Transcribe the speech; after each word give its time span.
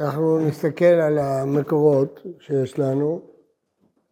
אנחנו 0.00 0.38
נסתכל 0.38 0.84
על 0.84 1.18
המקורות 1.18 2.20
שיש 2.38 2.78
לנו 2.78 3.20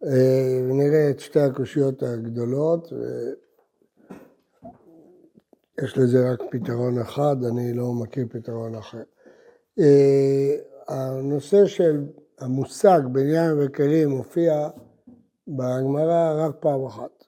אה, 0.03 0.61
ונראה 0.69 1.09
את 1.09 1.19
שתי 1.19 1.39
הקושיות 1.39 2.03
הגדולות. 2.03 2.93
יש 5.83 5.97
לזה 5.97 6.31
רק 6.31 6.39
פתרון 6.51 6.99
אחד, 6.99 7.35
אני 7.51 7.73
לא 7.73 7.93
מכיר 7.93 8.25
פתרון 8.29 8.75
אחר. 8.75 9.03
אה, 9.79 10.55
הנושא 10.87 11.65
של 11.65 12.05
המושג 12.39 12.99
בניין 13.11 13.51
וכלים 13.59 14.09
מופיע 14.09 14.69
בגמרא 15.47 16.45
רק 16.45 16.55
פעם 16.59 16.85
אחת, 16.85 17.23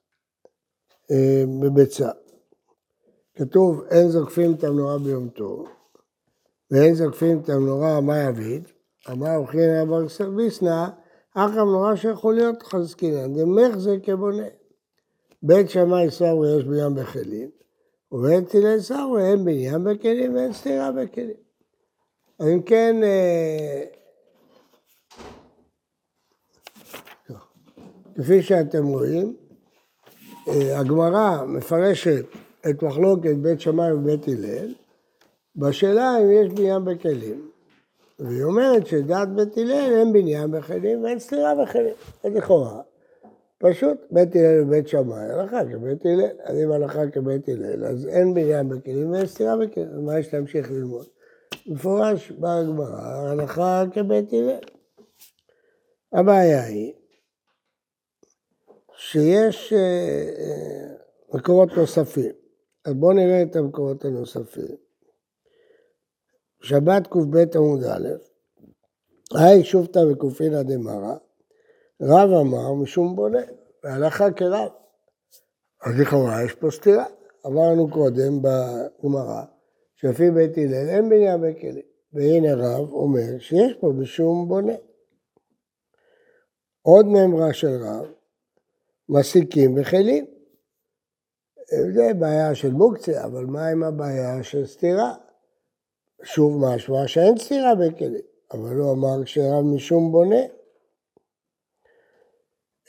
אה, 1.12 1.44
בביצה. 1.62 2.10
כתוב 3.36 3.84
אין 3.90 4.10
זוקפים 4.10 4.54
את 4.54 4.64
המנורה 4.64 5.00
ביום 5.00 5.30
טוב 5.30 5.81
ואין 6.72 6.96
זוקפים 6.96 7.40
את 7.40 7.50
המנורה 7.50 8.02
מה 8.02 8.20
יביד, 8.20 8.64
אמר 9.12 9.36
אוכלין 9.36 9.70
אבר 9.70 10.10
סרביסנא, 10.10 10.88
אך 11.34 11.52
המנורה 11.52 11.98
שיכול 11.98 12.36
להיות 12.36 12.64
חזקינן, 12.64 13.34
דמך 13.34 13.78
זה 13.78 13.98
כבונה. 14.04 14.48
בית 15.44 15.70
שמאי 15.70 16.12
סברי 16.12 16.58
יש 16.58 16.64
בניין 16.64 16.96
בכלים, 16.96 17.50
ובית 18.12 18.50
תילי 18.50 18.82
סברי 18.82 19.32
אין 19.32 19.46
בניין 19.46 19.84
בכלים 19.84 20.36
ואין 20.36 20.54
סתירה 20.54 20.92
בכלים. 20.92 21.36
אם 22.42 22.62
כן, 22.62 22.96
אה, 23.04 23.84
כפי 28.16 28.42
שאתם 28.42 28.88
רואים, 28.88 29.36
אה, 30.48 30.80
הגמרא 30.80 31.46
מפרשת 31.46 32.26
את 32.70 32.84
מחלוקת 32.84 33.36
בית 33.42 33.62
שמאי 33.62 33.94
ובית 33.94 34.28
הלל, 34.28 34.74
בשאלה 35.56 36.18
אם 36.18 36.32
יש 36.32 36.54
בניין 36.54 36.86
בכלים. 36.86 37.52
והיא 38.20 38.44
אומרת 38.44 38.88
שדעת 38.88 39.30
בית 39.36 39.58
הלל 39.58 39.94
אין 40.00 40.14
בניין 40.14 40.52
בכלים 40.52 41.04
ואין 41.04 41.20
סתירה 41.20 41.54
בכלים. 41.64 41.94
אז 42.24 42.34
לכאורה, 42.34 42.82
פשוט 43.58 43.98
בית 44.12 44.36
הלל 44.36 44.62
ובית 44.64 44.88
שמאי, 44.88 45.26
הלכה 45.26 45.62
כבית 45.72 46.06
הלל. 46.06 46.30
אז 46.44 46.58
אם 46.58 46.72
הלכה 46.72 47.08
כבית 47.12 47.50
הלל, 47.50 47.86
אז 47.86 48.08
אין 48.08 48.34
בניין 48.34 48.70
בכלים 48.70 49.12
ואין 49.12 49.26
סתירה 49.26 49.58
בכלים. 49.58 50.06
מה 50.06 50.20
יש 50.20 50.34
להמשיך 50.34 50.72
ללמוד? 50.72 51.06
מפורש 51.68 52.32
בגמרא, 52.32 53.02
הלכה 53.02 53.84
כבית 53.94 54.34
הלל. 54.34 54.60
הבעיה 56.14 56.64
היא 56.64 56.94
שיש 58.96 59.74
אה, 59.74 59.80
אה, 59.80 60.96
מקורות 61.34 61.78
נוספים. 61.78 62.32
אז 62.86 62.94
בואו 62.94 63.14
נראה 63.14 63.42
את 63.42 63.56
המקורות 63.56 64.06
הנוספים. 64.06 64.81
שבת 66.62 67.08
קב 67.08 67.38
עמוד 67.56 67.84
א', 67.84 68.08
היי 69.36 69.64
שופתא 69.64 70.00
וקופינא 70.00 70.64
דמרא, 70.64 71.16
רב 72.02 72.30
אמר 72.30 72.74
משום 72.74 73.16
בונה, 73.16 73.42
והלכה 73.84 74.32
כרב. 74.32 74.70
אז 75.86 76.00
לכאורה 76.02 76.44
יש 76.44 76.54
פה 76.54 76.72
סתירה. 76.72 77.06
אמרנו 77.46 77.90
קודם 77.92 78.42
בגמרא, 78.42 79.44
שלפי 79.96 80.32
בית 80.32 80.58
הלל 80.58 80.90
אין 80.90 81.10
בניין 81.10 81.42
בכלים. 81.42 81.86
והנה 82.14 82.54
רב 82.56 82.92
אומר 82.92 83.40
שיש 83.40 83.74
פה 83.80 83.88
משום 83.88 84.48
בונה. 84.48 84.74
עוד 86.82 87.06
מימרה 87.06 87.54
של 87.54 87.84
רב, 87.84 88.06
מסיקים 89.10 89.76
בכלים. 89.76 90.26
זה 91.94 92.12
בעיה 92.20 92.56
של 92.56 92.72
מוקצה, 92.72 93.26
אבל 93.26 93.46
מה 93.46 93.68
עם 93.68 93.84
הבעיה 93.84 94.44
של 94.44 94.66
סתירה? 94.66 95.14
שוב 96.24 96.66
משמע 96.66 97.08
שאין 97.08 97.38
סתירה 97.38 97.76
בכלים, 97.76 98.22
אבל 98.54 98.76
הוא 98.76 98.92
אמר 98.92 99.26
שרב 99.26 99.66
משום 99.76 100.12
בונה. 100.12 100.42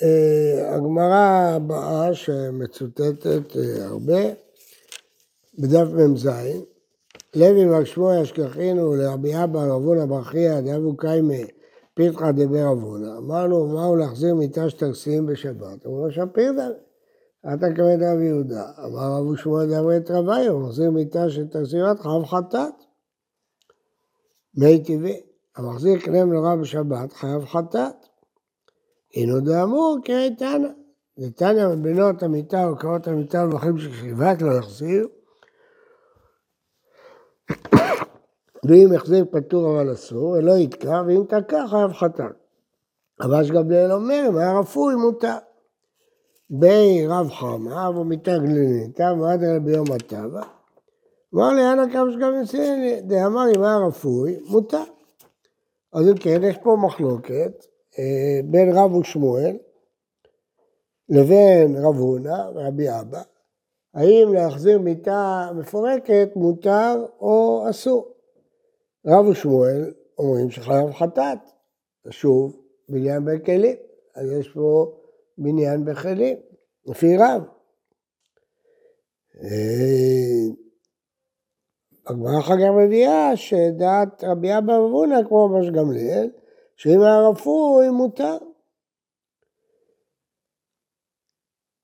אה, 0.02 0.74
הגמרא 0.74 1.52
הבאה 1.56 2.14
שמצוטטת 2.14 3.56
אה, 3.56 3.84
הרבה, 3.84 4.20
בדף 5.58 5.86
מ"ז, 5.92 6.28
לוי 7.34 7.68
בר 7.68 7.84
שמואל 7.84 8.18
אשכחינו 8.18 8.94
לרבי 8.94 9.44
אבא 9.44 9.60
רבונה 9.60 10.06
בר 10.06 10.22
חייא 10.22 10.60
דאבו 10.60 10.96
קיימא 10.96 11.34
פיתחא 11.94 12.30
דבר 12.30 12.72
אבונה. 12.72 13.16
אמרנו, 13.18 13.66
מהו 13.66 13.96
להחזיר 13.96 14.34
מיטה 14.34 14.70
שתרסים 14.70 15.26
בשבת? 15.26 15.86
אמרו 15.86 16.06
לו 16.06 16.12
שפיר. 16.12 16.52
אתה 17.54 17.66
כבד 17.74 18.02
רב 18.02 18.20
יהודה. 18.20 18.70
אמר 18.84 19.12
רבו 19.18 19.36
שמואל 19.36 19.66
דברי 19.66 19.96
את 19.96 20.10
רבי, 20.10 20.46
הוא 20.46 20.60
מחזיר 20.60 20.90
מיטה 20.90 21.30
של 21.30 21.48
תרסימת 21.48 22.00
חייב 22.00 22.24
חטאת. 22.24 22.91
מי 24.54 24.84
טבעי, 24.84 25.20
המחזיר 25.56 25.98
קנה 25.98 26.24
מנורה 26.24 26.56
בשבת 26.56 27.12
חייב 27.12 27.44
חטאת. 27.44 27.94
אינו 29.14 29.40
דאמור 29.40 29.98
כאיתנא. 30.04 30.68
ניתנא 31.18 31.74
מבינות 31.74 32.22
המיטה 32.22 32.68
או 32.68 32.78
קרות 32.78 33.08
המיטה 33.08 33.44
ומחים 33.44 33.78
של 33.78 33.92
שכיבת 33.92 34.42
לא 34.42 34.52
יחזיר. 34.58 35.08
ואם 38.66 38.92
יחזיר 38.94 39.24
פטור 39.30 39.70
אבל 39.70 39.92
אסור, 39.92 40.28
ולא 40.28 40.52
יתקע, 40.52 41.02
ואם 41.06 41.24
תקע 41.28 41.66
חייב 41.70 41.92
חטאת. 41.92 42.36
אבל 43.20 43.44
שגבליאל 43.44 43.92
אומר, 43.92 44.24
אם 44.28 44.36
היה 44.36 44.58
רפוי 44.58 44.94
מותר. 44.94 45.36
בי 46.50 47.06
רב 47.08 47.30
חמא 47.30 47.88
ומיתה 47.88 48.38
גלינית, 48.38 49.00
ועד 49.00 49.40
ביום 49.64 49.86
הטבע. 49.92 50.42
אמר 51.34 51.52
לי, 51.52 51.72
אנא 51.72 51.92
קם 51.92 52.06
שגם 52.12 52.42
יצאני, 52.42 53.00
דאמר 53.00 53.44
אם 53.56 53.62
היה 53.62 53.76
רפוי, 53.76 54.36
מותר. 54.46 54.84
אז 55.92 56.08
אם 56.08 56.16
כן, 56.16 56.40
יש 56.42 56.56
פה 56.58 56.76
מחלוקת 56.86 57.66
אה, 57.98 58.40
בין 58.44 58.72
רב 58.76 58.94
ושמואל 58.94 59.56
לבין 61.08 61.76
רב 61.76 61.96
הונא 61.96 62.50
ורבי 62.54 62.86
אבא, 63.00 63.22
האם 63.94 64.34
להחזיר 64.34 64.78
מיטה 64.78 65.50
מפורקת 65.54 66.28
מותר 66.36 67.06
או 67.20 67.64
אסור. 67.70 68.14
רב 69.06 69.26
ושמואל 69.26 69.94
אומרים 70.18 70.50
שחייב 70.50 70.92
חטאת, 70.92 71.38
שוב, 72.10 72.56
בניין 72.88 73.24
בכלים, 73.24 73.76
אז 74.14 74.30
יש 74.30 74.48
פה 74.48 74.92
בניין 75.38 75.84
בכלים, 75.84 76.36
לפי 76.86 77.16
רב. 77.16 77.42
הגמרא 82.12 82.40
אחר 82.40 82.56
כך 82.56 82.68
מביאה 82.78 83.36
שדעת 83.36 84.24
רבי 84.24 84.58
אבא 84.58 84.76
אבונה 84.76 85.24
כמו 85.28 85.44
ראש 85.44 85.70
גמליאל, 85.70 86.30
שאם 86.76 87.00
היה 87.00 87.28
רפוי 87.28 87.90
מותר. 87.90 88.36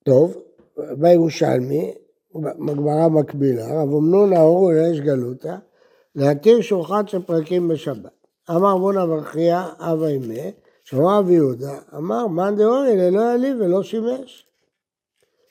טוב, 0.05 0.37
בירושלמי, 0.77 1.95
בגמרא 2.35 3.09
מקבילה, 3.09 3.83
רב 3.83 3.95
אמנון 3.95 4.33
האורו 4.33 4.73
לאש 4.73 5.01
גלותא, 5.01 5.57
להתיר 6.15 6.61
שולחן 6.61 7.07
של 7.07 7.23
פרקים 7.23 7.69
בשבת. 7.69 8.27
אמר 8.51 8.79
בונה 8.79 9.07
ברכיה 9.07 9.67
אבא 9.79 10.07
אימה, 10.07 10.51
שמע 10.85 11.19
רבי 11.19 11.33
יהודה, 11.33 11.79
אמר 11.97 12.27
מאן 12.27 12.57
דאורלה 12.57 13.11
לא 13.11 13.21
יעליב 13.21 13.57
ולא 13.61 13.83
שימש. 13.83 14.47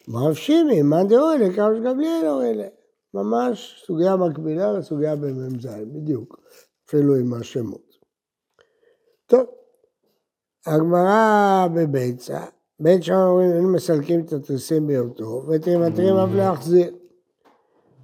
אמר 0.09 0.27
רב 0.27 0.33
שימי, 0.33 0.81
מאן 0.81 1.07
דאורלה 1.07 1.53
כמה 1.55 1.75
שגמליאל 1.75 2.27
אורלה. 2.27 2.67
ממש 3.17 3.83
סוגיה 3.88 4.16
מקבילה 4.16 4.73
לסוגיה 4.73 5.16
במ"ז, 5.16 5.67
בדיוק, 5.94 6.39
אפילו 6.88 7.16
עם 7.16 7.33
השמות. 7.33 7.97
טוב, 9.25 9.45
הגמרא 10.66 11.67
בביצה, 11.75 12.39
בית 12.79 13.03
שם 13.03 13.13
אומרים, 13.13 13.51
אין 13.51 13.63
מסלקים 13.63 14.19
את 14.19 14.33
התריסים 14.33 14.88
ביום 14.88 15.09
טוב, 15.09 15.50
ואת 15.50 15.67
אף 15.67 16.29
להחזיר. 16.33 16.95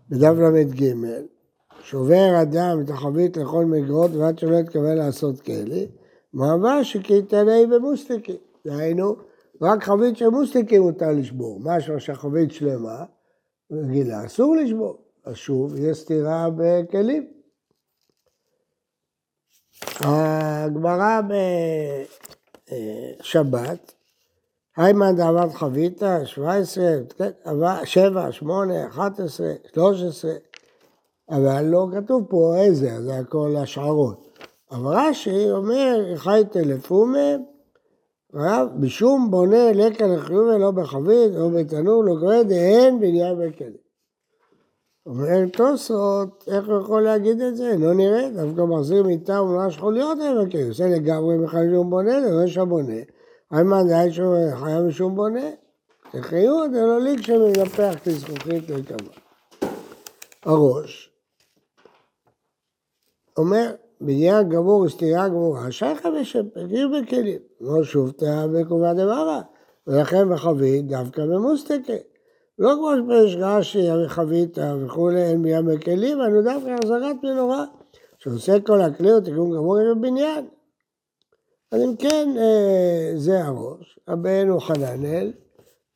בדף 0.09 0.33
ל"ג, 0.37 0.93
שובר 1.83 2.41
אדם 2.41 2.81
את 2.81 2.89
החבית 2.89 3.37
לכל 3.37 3.65
מגרות 3.65 4.11
ועד 4.11 4.39
שלא 4.39 4.55
יתכוון 4.55 4.97
לעשות 4.97 5.41
כלי, 5.41 5.87
מעבר 6.33 6.83
שקיתני 6.83 7.65
במוסטיקי. 7.65 8.37
דהיינו, 8.65 9.15
רק 9.61 9.83
חבית 9.83 10.17
של 10.17 10.29
מוסטיקי 10.29 10.79
מותר 10.79 11.11
לשבור. 11.11 11.59
משהו 11.63 11.99
שהחבית 11.99 12.51
שלמה, 12.51 13.05
רגילה, 13.71 14.25
אסור 14.25 14.55
לשבור. 14.55 15.02
אז 15.23 15.35
שוב, 15.35 15.75
יש 15.77 15.97
סתירה 15.97 16.47
בכלים. 16.57 17.27
הגמרא 19.99 21.21
בשבת, 23.21 23.93
היימן 24.77 25.15
דאמרת 25.15 25.53
חביתה, 25.53 26.25
17, 26.25 26.83
7, 27.83 28.31
8, 28.31 28.87
11, 28.87 29.53
13, 29.73 30.33
אבל 31.29 31.63
לא 31.65 31.87
כתוב 31.95 32.25
פה 32.29 32.55
איזה, 32.57 33.01
זה 33.01 33.15
הכל 33.15 33.55
השערות. 33.57 34.39
אבל 34.71 34.95
רש"י 34.97 35.51
אומר, 35.51 36.15
חי 36.15 36.43
טלפומה, 36.51 37.35
בשום 38.79 39.31
בונה 39.31 39.71
לקה 39.71 40.07
לחיובה 40.07 40.57
לא 40.57 40.71
בחבית, 40.71 41.35
או 41.35 41.49
בתנור, 41.49 42.03
לא 42.03 42.15
קורא 42.19 42.43
דהן 42.43 42.99
בניין 42.99 43.35
בכלים. 43.39 43.82
אומר 45.05 45.45
תוספות, 45.53 46.43
איך 46.47 46.67
הוא 46.67 46.81
יכול 46.81 47.01
להגיד 47.01 47.41
את 47.41 47.57
זה? 47.57 47.75
לא 47.79 47.93
נראה, 47.93 48.29
דווקא 48.29 48.61
מחזיר 48.61 49.03
מיטה 49.03 49.41
ומלש 49.41 49.77
חוליות 49.77 50.17
לבקר, 50.17 50.67
עושה 50.67 50.87
לגמרי 50.87 51.37
בכלל 51.37 51.71
שום 51.71 51.89
בונה, 51.89 52.21
זה 52.21 52.31
לא 52.31 52.47
שבונה. 52.47 52.93
איימן 53.53 53.87
די 53.87 54.13
שהוא 54.13 54.35
חייב 54.55 54.81
משום 54.81 55.15
בונה. 55.15 55.49
תחיו, 56.11 56.71
זה 56.73 56.81
לא 56.81 57.01
ליק 57.01 57.21
שמנפח 57.21 57.95
את 58.01 58.07
הזכוכית 58.07 58.69
לקבע. 58.69 59.13
הראש, 60.45 61.09
אומר, 63.37 63.71
בניין 64.01 64.49
גמור 64.49 64.81
וסתירה 64.81 65.29
גמורה, 65.29 65.71
שייכה 65.71 66.09
בשפקים 66.11 66.91
בכלים, 66.91 67.39
לא 67.61 67.83
שוב 67.83 68.11
תאה 68.11 68.47
בקובה 68.47 68.93
דמרה, 68.93 69.41
ולכן 69.87 70.33
בחבית 70.33 70.87
דווקא 70.87 71.25
במוסטקה. 71.25 71.93
לא 72.63 72.73
כמו 72.77 72.89
שפרש 72.97 73.35
רש"י, 73.39 73.87
חבית 74.07 74.57
וכולי, 74.85 75.23
אין 75.23 75.41
מים 75.41 75.65
בכלים, 75.65 76.21
אנו 76.21 76.41
דווקא 76.41 76.69
החזרת 76.69 77.15
מנורה, 77.23 77.65
שעושה 78.19 78.59
כל 78.59 78.81
הכלי 78.81 79.11
הוא 79.11 79.55
גמור 79.55 79.77
עם 79.77 79.97
הבניין. 79.97 80.45
אז 81.71 81.81
אם 81.81 81.95
כן, 81.95 82.29
אה, 82.37 83.11
זה 83.15 83.43
הראש, 83.43 83.99
הבן 84.07 84.47
הוא 84.47 84.59
חננאל, 84.59 85.33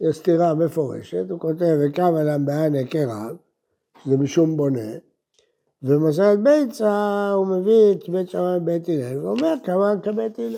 יש 0.02 0.18
סתירה 0.18 0.54
מפורשת, 0.54 1.26
הוא 1.30 1.40
כותב, 1.40 1.78
וקם 1.80 2.16
עליהם 2.16 2.46
בענה 2.46 2.88
כרב, 2.90 3.36
שזה 4.04 4.18
משום 4.18 4.58
בונה, 4.58 4.92
ובמסרת 5.84 6.40
ביצה 6.44 7.32
הוא 7.36 7.48
מביא 7.48 7.92
את 7.92 8.10
בית 8.10 8.30
שמאי 8.30 8.58
ובית 8.58 8.90
הלל, 8.90 9.26
ואומר 9.26 9.54
כמה 9.64 9.94
כבית 10.04 10.40
הלל. 10.40 10.58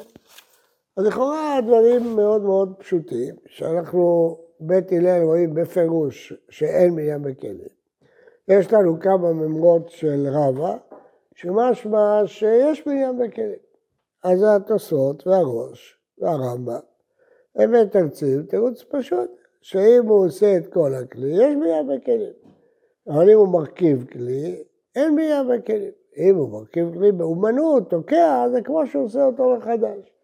אז 0.98 1.06
לכאורה 1.06 1.58
הדברים 1.58 2.16
מאוד 2.16 2.42
מאוד 2.42 2.74
פשוטים, 2.80 3.36
שאנחנו 3.48 4.38
בית 4.60 4.92
הלל 4.92 5.24
רואים 5.24 5.54
בפירוש 5.54 6.34
שאין 6.50 6.94
מניין 6.94 7.22
בכלים. 7.22 7.80
יש 8.48 8.74
לנו 8.74 9.00
כמה 9.00 9.34
ממרות 9.34 9.90
של 9.90 10.28
רבא, 10.28 10.78
שמשמע 11.36 12.22
שיש 12.26 12.88
מניין 12.88 13.18
בכלים. 13.18 13.60
אז 14.24 14.40
זה 14.40 14.56
התוספות 14.56 15.28
והראש 15.28 16.00
והרמב"ם. 16.18 16.80
הם 17.56 17.72
מתרצים 17.72 18.44
תירוץ 18.44 18.84
פשוט, 18.90 19.30
שאם 19.62 20.06
הוא 20.08 20.26
עושה 20.26 20.58
את 20.58 20.74
כל 20.74 20.94
הכלי, 20.94 21.28
יש 21.28 21.56
מניין 21.56 21.88
בכלים. 21.88 22.34
אבל 23.08 23.30
אם 23.30 23.38
הוא 23.38 23.48
מרכיב 23.48 24.06
כלי, 24.12 24.64
אין 24.96 25.16
מניין 25.16 25.48
בכלים. 25.48 25.92
אם 26.18 26.36
הוא 26.36 26.50
מרכיב 26.50 26.94
כלי 26.94 27.12
באומנות, 27.12 27.90
תוקע, 27.90 28.46
זה 28.52 28.62
כמו 28.62 28.88
שהוא 28.88 29.04
עושה 29.04 29.26
אותו 29.26 29.56
מחדש. 29.58 30.19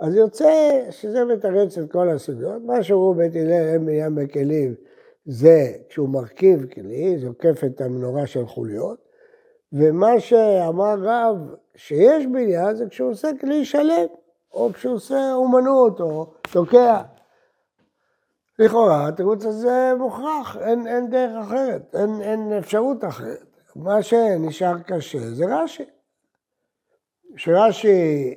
אז 0.00 0.14
יוצא 0.14 0.80
שזה 0.90 1.24
מתרץ 1.24 1.78
את 1.78 1.92
כל 1.92 2.08
הסוגיות. 2.08 2.62
מה 2.62 2.82
שאומרו 2.82 3.14
בית 3.14 3.36
הלל 3.36 3.68
אין 3.72 3.84
מניין 3.84 4.14
בכלים 4.14 4.74
זה 5.24 5.72
כשהוא 5.88 6.08
מרכיב 6.08 6.66
כלי, 6.74 7.18
זוקף 7.18 7.64
את 7.64 7.80
המנורה 7.80 8.26
של 8.26 8.46
חוליות, 8.46 8.98
ומה 9.72 10.20
שאמר 10.20 10.94
רב 10.98 11.36
שיש 11.74 12.26
בניין 12.26 12.76
זה 12.76 12.86
כשהוא 12.88 13.10
עושה 13.10 13.28
כלי 13.40 13.64
שלם, 13.64 14.06
או 14.52 14.72
כשהוא 14.72 14.94
עושה 14.94 15.32
אומנות, 15.34 16.00
או 16.00 16.32
תוקע. 16.52 17.02
לכאורה 18.58 19.08
התירוץ 19.08 19.44
הזה 19.44 19.92
מוכרח, 19.98 20.56
אין, 20.56 20.86
אין 20.86 21.10
דרך 21.10 21.46
אחרת, 21.46 21.94
אין, 21.94 22.20
אין 22.20 22.52
אפשרות 22.52 23.04
אחרת. 23.04 23.46
מה 23.76 24.02
שנשאר 24.02 24.78
קשה 24.86 25.18
זה 25.18 25.44
רש"י. 25.48 25.84
שרש"י 27.36 28.34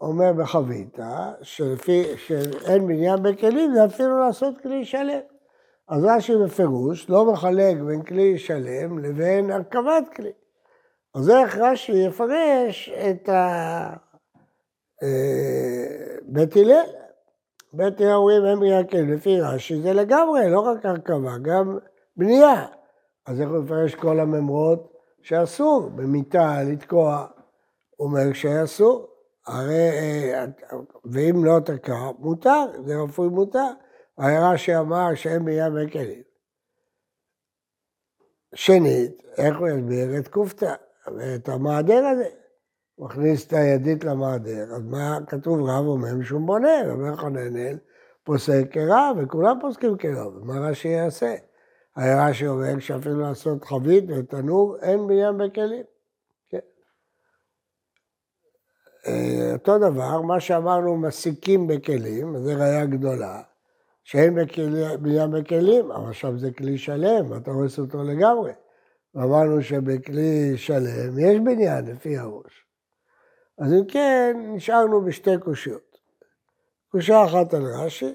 אומר 0.00 0.32
בחביתה, 0.32 1.32
שלפי, 1.42 2.04
שאין 2.16 2.86
בניין 2.86 3.22
בכלים, 3.22 3.74
זה 3.74 3.84
אפילו 3.84 4.18
לעשות 4.18 4.54
כלי 4.62 4.84
שלם. 4.84 5.20
אז 5.88 6.04
רש"י 6.04 6.32
בפירוש 6.44 7.10
לא 7.10 7.32
מחלק 7.32 7.76
בין 7.86 8.02
כלי 8.02 8.38
שלם 8.38 8.98
לבין 8.98 9.50
הרכבת 9.50 10.08
כלי. 10.16 10.32
אז 11.14 11.30
איך 11.30 11.58
רש"י 11.58 11.92
יפרש 11.92 12.88
את 12.88 13.28
ה... 13.28 13.96
אה, 15.02 16.16
בית 16.22 16.56
הלל? 16.56 16.84
בית 17.72 18.00
הלל 18.00 18.12
אומרים 18.12 18.44
אין 18.46 18.60
בניין 18.60 18.86
כלים, 18.86 19.12
לפי 19.12 19.40
רש"י 19.40 19.82
זה 19.82 19.92
לגמרי, 19.92 20.50
לא 20.50 20.60
רק 20.60 20.86
הרכבה, 20.86 21.38
גם 21.42 21.78
בנייה. 22.16 22.66
אז 23.26 23.40
איך 23.40 23.50
הוא 23.50 23.58
מפרש 23.58 23.94
כל 23.94 24.20
הממרות 24.20 24.92
שאסור 25.22 25.90
במיטה 25.94 26.62
לתקוע? 26.62 27.26
אומר 28.00 28.32
שאסור. 28.32 29.09
הרי, 29.50 29.90
אה, 29.90 30.44
ואם 31.04 31.44
לא 31.44 31.60
תקע, 31.64 32.10
מותר, 32.18 32.64
זה 32.84 32.94
רפואי 32.96 33.28
מותר. 33.28 33.70
הרי 34.18 34.38
רש"י 34.38 34.76
אמר 34.76 35.14
שאין 35.14 35.44
בים 35.44 35.72
וכלים. 35.76 36.22
שנית, 38.54 39.22
איך 39.36 39.58
הוא 39.58 39.68
יסביר 39.68 40.18
את 40.18 40.28
קופתא 40.28 40.74
ואת 41.16 41.48
המעדר 41.48 42.06
הזה? 42.06 42.28
הוא 42.94 43.06
מכניס 43.06 43.46
את 43.46 43.52
הידית 43.52 44.04
למעדר, 44.04 44.74
אז 44.74 44.82
מה 44.82 45.18
כתוב 45.26 45.68
רב 45.68 45.86
אומר 45.86 46.14
משום 46.14 46.46
בונה, 46.46 46.90
אומר 46.90 47.16
חננאל, 47.16 47.78
פוסק 48.24 48.64
כרב, 48.70 49.16
וכולם 49.22 49.58
פוסקים 49.60 49.96
כרב, 49.96 50.44
מה 50.44 50.68
רש"י 50.68 50.88
יעשה? 50.88 51.34
הרי 51.96 52.14
רש"י 52.18 52.46
אומר 52.46 52.78
שאפילו 52.78 53.20
לעשות 53.20 53.64
חבית 53.64 54.04
ותנור, 54.08 54.76
אין 54.82 55.06
בים 55.06 55.38
בכלים. 55.38 55.84
אה, 56.54 56.58
אותו 59.52 59.78
דבר, 59.78 60.20
מה 60.20 60.40
שאמרנו 60.40 60.96
מסיקים 60.96 61.66
בכלים, 61.66 62.38
זו 62.38 62.50
ראייה 62.56 62.86
גדולה, 62.86 63.42
שאין 64.04 64.34
בניין 65.00 65.30
בכלים, 65.30 65.90
אבל 65.90 66.08
עכשיו 66.10 66.38
זה 66.38 66.50
כלי 66.50 66.78
שלם, 66.78 67.36
אתה 67.36 67.50
הורס 67.50 67.78
אותו 67.78 68.02
לגמרי. 68.02 68.52
אמרנו 69.16 69.62
שבכלי 69.62 70.56
שלם 70.56 71.18
יש 71.18 71.38
בניין 71.38 71.84
לפי 71.84 72.18
הראש. 72.18 72.66
אז 73.58 73.72
אם 73.72 73.84
כן, 73.88 74.36
נשארנו 74.54 75.04
בשתי 75.04 75.38
קושיות. 75.38 75.98
קושייה 76.90 77.24
אחת 77.24 77.54
על 77.54 77.62
רש"י, 77.62 78.14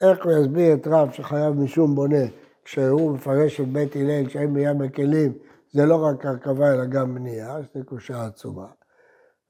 איך 0.00 0.24
הוא 0.24 0.32
יסביר 0.32 0.74
את 0.74 0.86
רב 0.86 1.12
שחייב 1.12 1.54
משום 1.54 1.94
בונה, 1.94 2.24
כשהוא 2.64 3.14
מפרש 3.14 3.60
את 3.60 3.68
בית 3.68 3.96
הלל 3.96 4.28
שאין 4.28 4.54
בניין 4.54 4.78
בכלים, 4.78 5.32
זה 5.72 5.86
לא 5.86 6.04
רק 6.04 6.26
הרכבה 6.26 6.74
אלא 6.74 6.84
גם 6.84 7.14
בנייה, 7.14 7.56
זו 7.74 7.84
קושייה 7.84 8.26
עצומה. 8.26 8.66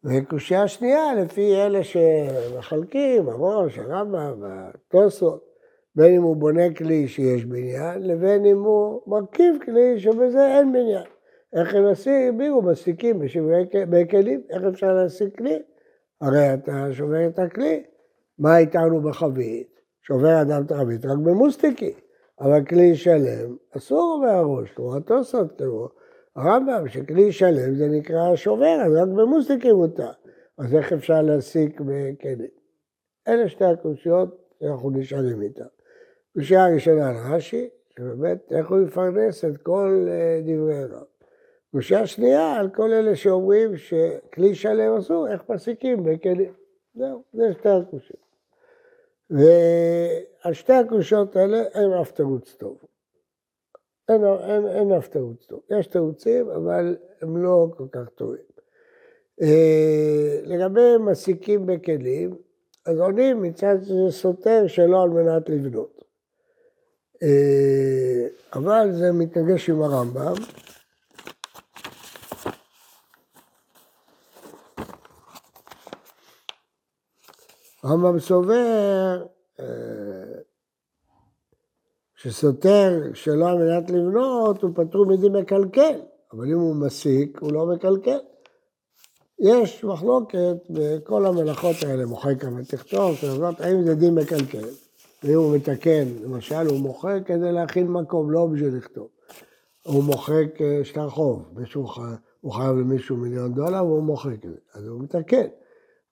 וקושייה 0.04 0.68
שנייה, 0.68 1.14
לפי 1.14 1.54
אלה 1.54 1.80
שמחלקים, 1.84 3.28
הראש, 3.28 3.78
הרמב"ם, 3.78 4.42
הטוסות, 4.44 5.44
בין 5.94 6.14
אם 6.14 6.22
הוא 6.22 6.36
בונה 6.36 6.74
כלי 6.74 7.08
שיש 7.08 7.44
בניין, 7.44 8.02
לבין 8.02 8.44
אם 8.44 8.62
הוא 8.62 9.02
מרכיב 9.06 9.54
כלי 9.64 10.00
שבזה 10.00 10.58
אין 10.58 10.72
בניין. 10.72 11.04
איך 11.52 11.74
הם 11.74 11.86
הסבירו, 11.86 12.62
מסיקים 12.62 13.18
בשברי 13.18 13.66
כלים, 14.10 14.42
איך 14.50 14.62
אפשר 14.62 14.94
להשיג 14.94 15.36
כלי? 15.36 15.62
הרי 16.20 16.54
אתה 16.54 16.92
שובר 16.92 17.26
את 17.26 17.38
הכלי. 17.38 17.82
מה 18.38 18.58
איתנו 18.58 19.02
בחבית? 19.02 19.80
שובר 20.06 20.42
אדם 20.42 20.62
את 20.66 20.72
החבית 20.72 21.04
רק 21.04 21.18
במוסטיקי, 21.18 21.94
אבל 22.40 22.64
כלי 22.64 22.96
שלם 22.96 23.56
אסור 23.76 24.22
מהראש, 24.24 24.70
כמו 24.70 24.96
התוסות, 24.96 25.58
כמו 25.58 25.88
הרמב"ם, 26.36 26.88
שכלי 26.88 27.32
שלם 27.32 27.74
זה 27.74 27.88
נקרא 27.88 28.36
שובר, 28.36 28.78
אז 28.86 28.92
רק 28.92 29.08
במוסטיקים 29.08 29.74
מותר. 29.74 30.10
אז 30.58 30.74
איך 30.74 30.92
אפשר 30.92 31.22
להסיק 31.22 31.80
בכלים? 31.80 32.50
אלה 33.28 33.48
שתי 33.48 33.64
הקושיות 33.64 34.54
שאנחנו 34.60 34.90
נשארים 34.90 35.42
איתן. 35.42 35.64
קושייה 36.34 36.64
הראשונה 36.64 37.08
על 37.08 37.16
רש"י, 37.34 37.68
שבאמת 37.90 38.52
איך 38.52 38.70
הוא 38.70 38.80
יפרנס 38.80 39.44
את 39.44 39.56
כל 39.56 40.06
אה, 40.08 40.40
דברי 40.42 40.84
רב. 40.84 41.04
קושייה 41.72 42.06
שנייה 42.06 42.52
על 42.52 42.70
כל 42.70 42.92
אלה 42.92 43.16
שאומרים 43.16 43.76
שכלי 43.76 44.54
שלם 44.54 44.96
אסור, 44.96 45.28
איך 45.28 45.42
מסיקים 45.50 46.04
בכלים. 46.04 46.52
זהו, 46.94 47.22
זה 47.32 47.52
שתי 47.52 47.68
הקושיות. 47.68 48.30
ועל 49.30 50.52
שתי 50.52 50.72
הקושיות 50.72 51.36
האלה 51.36 51.62
אין 51.62 51.92
אף 51.92 52.12
תירוץ 52.12 52.54
טוב. 52.54 52.78
אין, 54.10 54.24
אין, 54.24 54.66
אין 54.66 54.92
אף 54.92 55.08
תירוץ 55.08 55.46
טוב. 55.46 55.60
יש 55.78 55.86
תירוצים, 55.86 56.50
אבל 56.50 56.96
הם 57.22 57.36
לא 57.36 57.68
כל 57.76 57.86
כך 57.92 58.08
טובים. 58.08 58.42
אה, 59.42 60.40
לגבי 60.44 60.96
מסיקים 61.00 61.66
בכלים, 61.66 62.36
אז 62.86 62.98
עונים 62.98 63.42
מצד 63.42 63.76
שזה 63.82 64.10
סותר 64.10 64.66
שלא 64.66 65.02
על 65.02 65.08
מנת 65.08 65.48
לבנות. 65.48 66.04
אה, 67.22 68.26
אבל 68.52 68.92
זה 68.92 69.12
מתנגש 69.12 69.70
עם 69.70 69.82
הרמב"ם. 69.82 70.34
הרמב"ם 77.82 78.18
סובר 78.18 79.26
שסותר 82.22 83.00
שלא 83.14 83.48
על 83.48 83.58
מנת 83.58 83.90
לבנות, 83.90 84.62
הוא 84.62 84.70
פטור 84.74 85.06
מדין 85.06 85.36
מקלקל, 85.36 86.00
אבל 86.32 86.52
אם 86.52 86.58
הוא 86.58 86.76
מסיק, 86.76 87.38
הוא 87.40 87.52
לא 87.52 87.66
מקלקל. 87.66 88.18
יש 89.38 89.84
מחלוקת 89.84 90.56
בכל 90.70 91.26
המלאכות 91.26 91.76
האלה, 91.86 92.06
מוחק 92.06 92.34
ותכתוב, 92.58 93.16
כזאת, 93.22 93.60
האם 93.60 93.84
זה 93.84 93.94
דין 93.94 94.14
מקלקל. 94.14 94.64
ואם 95.22 95.34
הוא 95.34 95.56
מתקן, 95.56 96.04
למשל, 96.22 96.66
הוא 96.66 96.78
מוחק 96.78 97.18
כדי 97.26 97.52
להכין 97.52 97.88
מקום, 97.88 98.30
לא 98.30 98.46
בשביל 98.46 98.76
לכתוב. 98.76 99.08
הוא 99.86 100.04
מוחק 100.04 100.60
אה, 100.60 100.80
שטר 100.84 101.08
חוב, 101.08 101.48
מישהו 101.56 101.86
הוא 102.40 102.52
חייב 102.52 102.76
למישהו 102.76 103.16
מיליון 103.16 103.54
דולר 103.54 103.84
והוא 103.84 104.02
מוחק 104.02 104.44
את 104.44 104.50
זה, 104.50 104.56
אז 104.74 104.86
הוא 104.86 105.00
מתקן. 105.00 105.46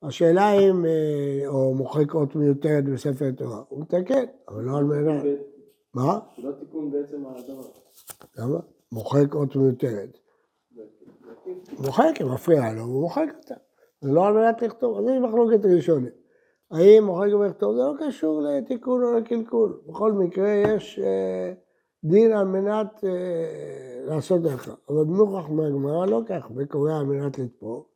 השאלה 0.02 0.52
אם, 0.52 0.84
אה, 0.86 1.48
או 1.48 1.74
מוחק 1.74 2.14
אות 2.14 2.36
מיותרת 2.36 2.84
בספר 2.84 3.30
תורה, 3.30 3.62
הוא 3.68 3.80
מתקן, 3.80 4.24
אבל 4.48 4.62
לא 4.62 4.78
על 4.78 4.84
מנת... 4.84 5.24
מה? 5.94 6.18
זה 6.36 6.48
לא 6.48 6.52
תיקון 6.52 6.90
בעצם 6.90 7.26
הדבר. 7.26 7.62
למה? 8.38 8.58
מוחק 8.92 9.34
אות 9.34 9.56
מיותרת. 9.56 10.18
מוחק, 11.78 12.20
אם 12.20 12.32
מפריע 12.32 12.72
לו, 12.72 12.82
הוא 12.82 13.00
מוחק 13.00 13.28
אותה. 13.38 13.54
זה 14.00 14.12
לא 14.12 14.26
על 14.26 14.34
מנת 14.34 14.62
לכתוב, 14.62 14.98
אז 14.98 15.04
יש 15.04 15.18
מחלוקת 15.22 15.64
ראשונית. 15.64 16.14
האם 16.70 17.04
מוחק 17.04 17.28
ולכתוב, 17.40 17.74
זה 17.76 17.82
לא 17.82 17.94
קשור 18.06 18.42
לתיקון 18.42 19.04
או 19.04 19.12
לקלקול. 19.12 19.80
בכל 19.86 20.12
מקרה 20.12 20.48
יש 20.48 20.98
אה, 20.98 21.52
דין 22.04 22.32
על 22.32 22.46
מנת 22.46 23.04
אה, 23.04 24.04
לעשות 24.04 24.42
לך. 24.42 24.72
אבל 24.88 25.04
מוכח 25.04 25.48
מהגמרא 25.48 26.06
לא 26.06 26.20
כך, 26.26 26.50
וקורא 26.56 26.92
על 26.92 27.04
מנת 27.06 27.38
לתפור. 27.38 27.88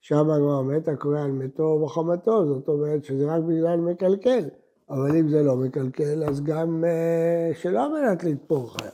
שם 0.00 0.30
הגמרא 0.30 0.58
אומרת, 0.58 0.88
הקורא 0.88 1.20
על 1.20 1.30
מתו 1.30 1.80
וחמתו, 1.84 2.46
זאת 2.46 2.68
אומרת 2.68 3.04
שזה 3.04 3.34
רק 3.34 3.42
בגלל 3.42 3.76
מקלקל. 3.76 4.48
אבל 4.90 5.16
אם 5.16 5.28
זה 5.28 5.42
לא 5.42 5.56
מקלקל, 5.56 6.24
אז 6.24 6.44
גם 6.44 6.84
אה, 6.84 7.50
שלא 7.54 7.84
על 7.84 7.92
מנת 7.92 8.24
לתפור 8.24 8.72
חייב. 8.78 8.92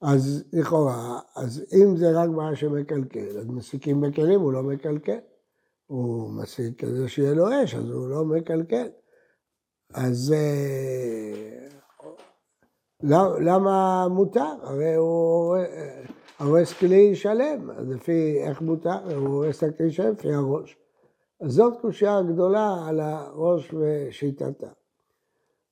אז 0.00 0.44
לכאורה, 0.52 1.18
אז 1.36 1.64
אם 1.72 1.96
זה 1.96 2.10
רק 2.14 2.28
מה 2.28 2.56
שמקלקל, 2.56 3.38
אז 3.38 3.46
מסיקים 3.46 4.00
בכלים, 4.00 4.40
הוא 4.40 4.52
לא 4.52 4.62
מקלקל. 4.62 5.18
הוא 5.86 6.30
מסיק 6.30 6.84
כזה 6.84 7.08
שיהיה 7.08 7.34
לו 7.34 7.46
אש, 7.64 7.74
אז 7.74 7.90
הוא 7.90 8.08
לא 8.08 8.24
מקלקל. 8.24 8.88
אז 9.94 10.34
אה, 10.36 11.68
למה 13.40 14.06
מותר? 14.08 14.54
הרי 14.62 14.94
הוא 14.94 15.56
הורס 16.40 16.72
כלי 16.72 17.14
שלם, 17.14 17.70
אז 17.70 17.88
לפי 17.88 18.38
איך 18.42 18.60
מותר? 18.60 19.16
הוא 19.16 19.28
הורס 19.28 19.64
את 19.64 19.68
הכלי 19.68 19.92
שלם 19.92 20.12
לפי 20.12 20.32
הראש. 20.32 20.76
אז 21.40 21.52
זאת 21.52 21.80
קושייה 21.80 22.22
גדולה 22.22 22.86
על 22.88 23.00
הראש 23.00 23.74
ושיטתה. 23.74 24.68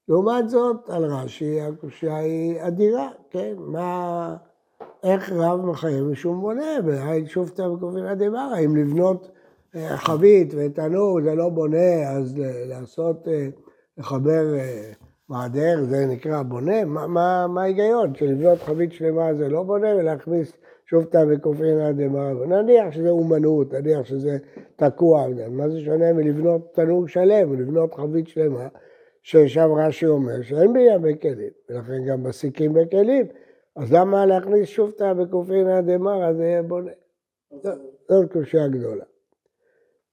לעומת 0.09 0.49
זאת, 0.49 0.77
על 0.89 1.05
רש"י 1.05 1.61
הקושייה 1.61 2.17
היא 2.17 2.61
אדירה, 2.61 3.09
כן? 3.31 3.55
מה, 3.59 4.37
איך 5.03 5.33
רב 5.33 5.61
מחייב 5.61 6.05
משום 6.05 6.41
בונה, 6.41 6.77
והייל 6.85 7.27
שופטה 7.27 7.71
וקופין 7.71 8.07
הדבר, 8.07 8.49
האם 8.55 8.77
לבנות 8.77 9.31
אה, 9.77 9.97
חבית 9.97 10.55
ותנור 10.57 11.21
זה 11.23 11.35
לא 11.35 11.49
בונה, 11.49 12.11
אז 12.11 12.35
לעשות, 12.69 13.29
אה, 13.29 13.49
לחבר 13.99 14.55
אה, 14.55 14.93
מעדר 15.29 15.85
זה 15.85 16.07
נקרא 16.07 16.43
בונה? 16.43 16.85
מה 16.85 17.47
ההיגיון? 17.61 18.15
שלבנות 18.15 18.59
חבית 18.59 18.93
שלמה 18.93 19.35
זה 19.35 19.49
לא 19.49 19.63
בונה 19.63 19.97
ולהכניס 19.97 20.53
שופטה 20.87 21.19
וקופין 21.29 21.79
הדבר? 21.79 22.45
נניח 22.47 22.91
שזה 22.91 23.11
אומנות, 23.11 23.75
נניח 23.75 24.05
שזה 24.05 24.39
תקוע, 24.77 25.27
מה 25.51 25.69
זה 25.69 25.81
שונה 25.81 26.13
מלבנות 26.13 26.75
תנור 26.75 27.09
שלם 27.09 27.51
ולבנות 27.51 27.95
חבית 27.95 28.29
שלמה? 28.29 28.69
ששם 29.27 29.69
רש"י 29.77 30.07
אומר 30.07 30.43
שאין 30.43 30.73
ביה 30.73 30.99
בכלים, 30.99 31.51
ולכן 31.69 32.05
גם 32.09 32.23
מסיקים 32.23 32.73
בכלים, 32.73 33.27
אז 33.77 33.93
למה 33.93 34.27
להכניס 34.27 34.69
שופטה 34.69 35.15
בקופרינה 35.15 35.83
דמרא 35.83 36.33
זה 36.33 36.45
יהיה 36.45 36.63
בונה? 36.63 36.93
זאת 38.09 38.33
קושייה 38.33 38.69
גדולה. 38.69 39.05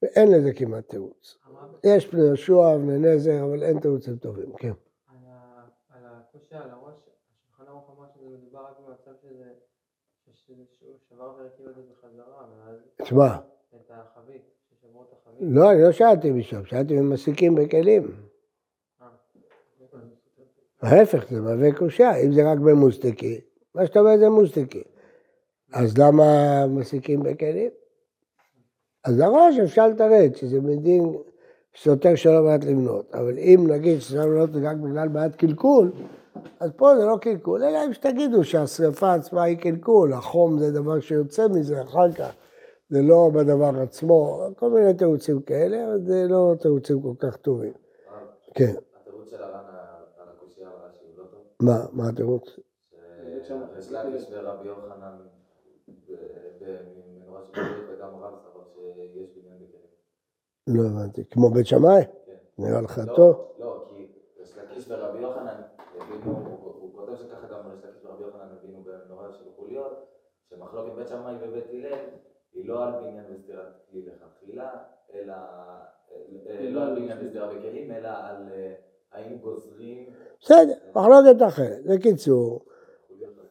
ואין 0.02 0.32
לזה 0.32 0.54
כמעט 0.54 0.90
תירוץ. 0.90 1.38
יש 1.84 2.08
פני 2.08 2.22
יהושע 2.22 2.54
ונזר, 2.54 3.44
אבל 3.44 3.64
אין 3.64 3.80
תירוצים 3.80 4.18
טובים, 4.18 4.54
כן. 4.58 4.72
על 5.90 6.04
הקושי 6.06 6.56
על 6.56 6.70
הראש, 6.70 6.96
השולחן 6.96 7.72
ערוך 7.72 7.90
אמר 7.98 8.08
שזה 8.16 8.38
מדובר 8.38 8.60
רק 8.60 8.80
במצב 8.80 9.12
שזה, 9.22 9.46
שהוא 10.34 10.96
שבר 11.10 11.34
והרכיב 11.38 11.68
את 11.68 11.76
זה 11.76 11.82
בחזרה, 11.92 12.46
ואז... 12.66 12.78
תשמע. 13.02 13.36
את 13.76 13.92
החבית, 13.92 14.42
ששברו 14.70 15.04
את 15.04 15.08
החבית. 15.14 15.40
לא, 15.42 15.72
אני 15.72 15.82
לא 15.82 15.92
שאלתי 15.92 16.32
משם, 16.32 16.66
שאלתי 16.66 17.00
אם 17.00 17.10
מסיקים 17.10 17.56
בכלים. 17.56 18.33
ההפך, 20.84 21.26
זה 21.30 21.42
מהווה 21.42 21.72
קושייה, 21.72 22.16
אם 22.16 22.34
זה 22.34 22.52
רק 22.52 22.58
במוסטקי, 22.58 23.42
מה 23.76 23.86
שאתה 23.86 24.00
אומר 24.00 24.18
זה 24.18 24.30
מוסטקי. 24.30 24.84
אז 25.74 25.98
למה 25.98 26.24
מסיקים 26.68 27.24
בכלים? 27.24 27.70
אז 29.06 29.20
לראש 29.20 29.60
אפשר 29.60 29.88
לתרץ 29.88 30.38
שזה 30.38 30.62
מדין 30.62 31.04
סותר 31.78 32.16
שלא 32.16 32.44
מעט 32.44 32.64
למנות, 32.64 33.16
אבל 33.16 33.38
אם 33.38 33.66
נגיד 33.68 34.02
שצריך 34.02 34.26
למנות 34.26 34.54
זה 34.54 34.70
רק 34.70 34.78
בגלל 34.78 35.08
בעיית 35.08 35.36
קלקול, 35.36 35.92
אז 36.60 36.72
פה 36.78 36.96
זה 37.00 37.06
לא 37.06 37.18
קלקול, 37.22 37.64
אלא 37.64 37.86
אם 37.86 37.94
שתגידו 37.94 38.44
שהשרפה 38.44 39.14
עצמה 39.14 39.44
היא 39.44 39.58
קלקול, 39.58 40.14
החום 40.14 40.60
זה 40.60 40.72
דבר 40.72 41.00
שיוצא 41.00 41.48
מזה 41.48 41.82
אחר 41.82 42.12
כך, 42.12 42.32
זה 42.90 43.02
לא 43.02 43.30
בדבר 43.34 43.82
עצמו, 43.82 44.48
כל 44.56 44.70
מיני 44.70 44.94
תירוצים 44.94 45.42
כאלה, 45.42 45.86
אבל 45.86 46.00
זה 46.06 46.26
לא 46.30 46.56
תירוצים 46.62 47.02
כל 47.02 47.14
כך 47.20 47.36
טובים. 47.36 47.74
כן. 48.54 48.74
מה, 51.66 51.86
מה 51.92 52.10
התירוץ? 52.10 52.60
להקיש 53.92 54.28
ורבי 54.32 54.68
יוחנן 54.68 55.18
במנורה 56.60 57.44
של 57.44 57.62
וגם 57.90 58.16
רב 58.16 58.34
סבר 58.44 58.64
שיש 58.74 59.30
בניין 59.38 59.58
בכלים. 59.60 59.88
לא 60.68 60.84
הבנתי, 60.90 61.26
כמו 61.26 61.50
בית 61.50 61.66
שמאי? 61.66 62.04
כן. 62.26 62.34
נראה 62.58 62.82
לך 62.82 63.02
טוב? 63.16 63.54
לא, 63.60 63.86
כי 63.90 64.08
להקיש 64.58 64.92
ורבי 64.92 65.20
יוחנן 65.20 65.62
הבינו, 66.00 66.38
הוא 66.80 66.94
כותב 66.96 67.16
שככה 67.16 67.48
גם 67.48 67.70
להקיש 67.70 68.06
ורבי 68.06 68.24
יוחנן 68.24 68.48
הבינו 68.52 68.84
במנורה 68.84 69.32
של 69.32 69.46
חוליות, 69.56 70.06
שמחלוקת 70.50 70.94
בית 70.96 71.08
שמאי 71.08 71.36
ובית 71.42 71.66
הלל 71.70 72.00
היא 72.54 72.68
לא 72.68 72.86
על 72.86 72.92
בניין 72.92 73.26
וסתירת 73.30 73.74
כלי 73.92 74.06
לכתחילה, 74.06 74.72
אלא 75.14 75.36
לא 76.60 76.84
על 76.84 76.96
בניין 76.96 77.26
וסתירה 77.26 77.54
בכלים, 77.54 77.92
אלא 77.92 78.10
על 78.10 78.50
בסדר, 80.42 80.74
מחלוקת 80.96 81.42
אחרת. 81.48 81.86
בקיצור, 81.86 82.60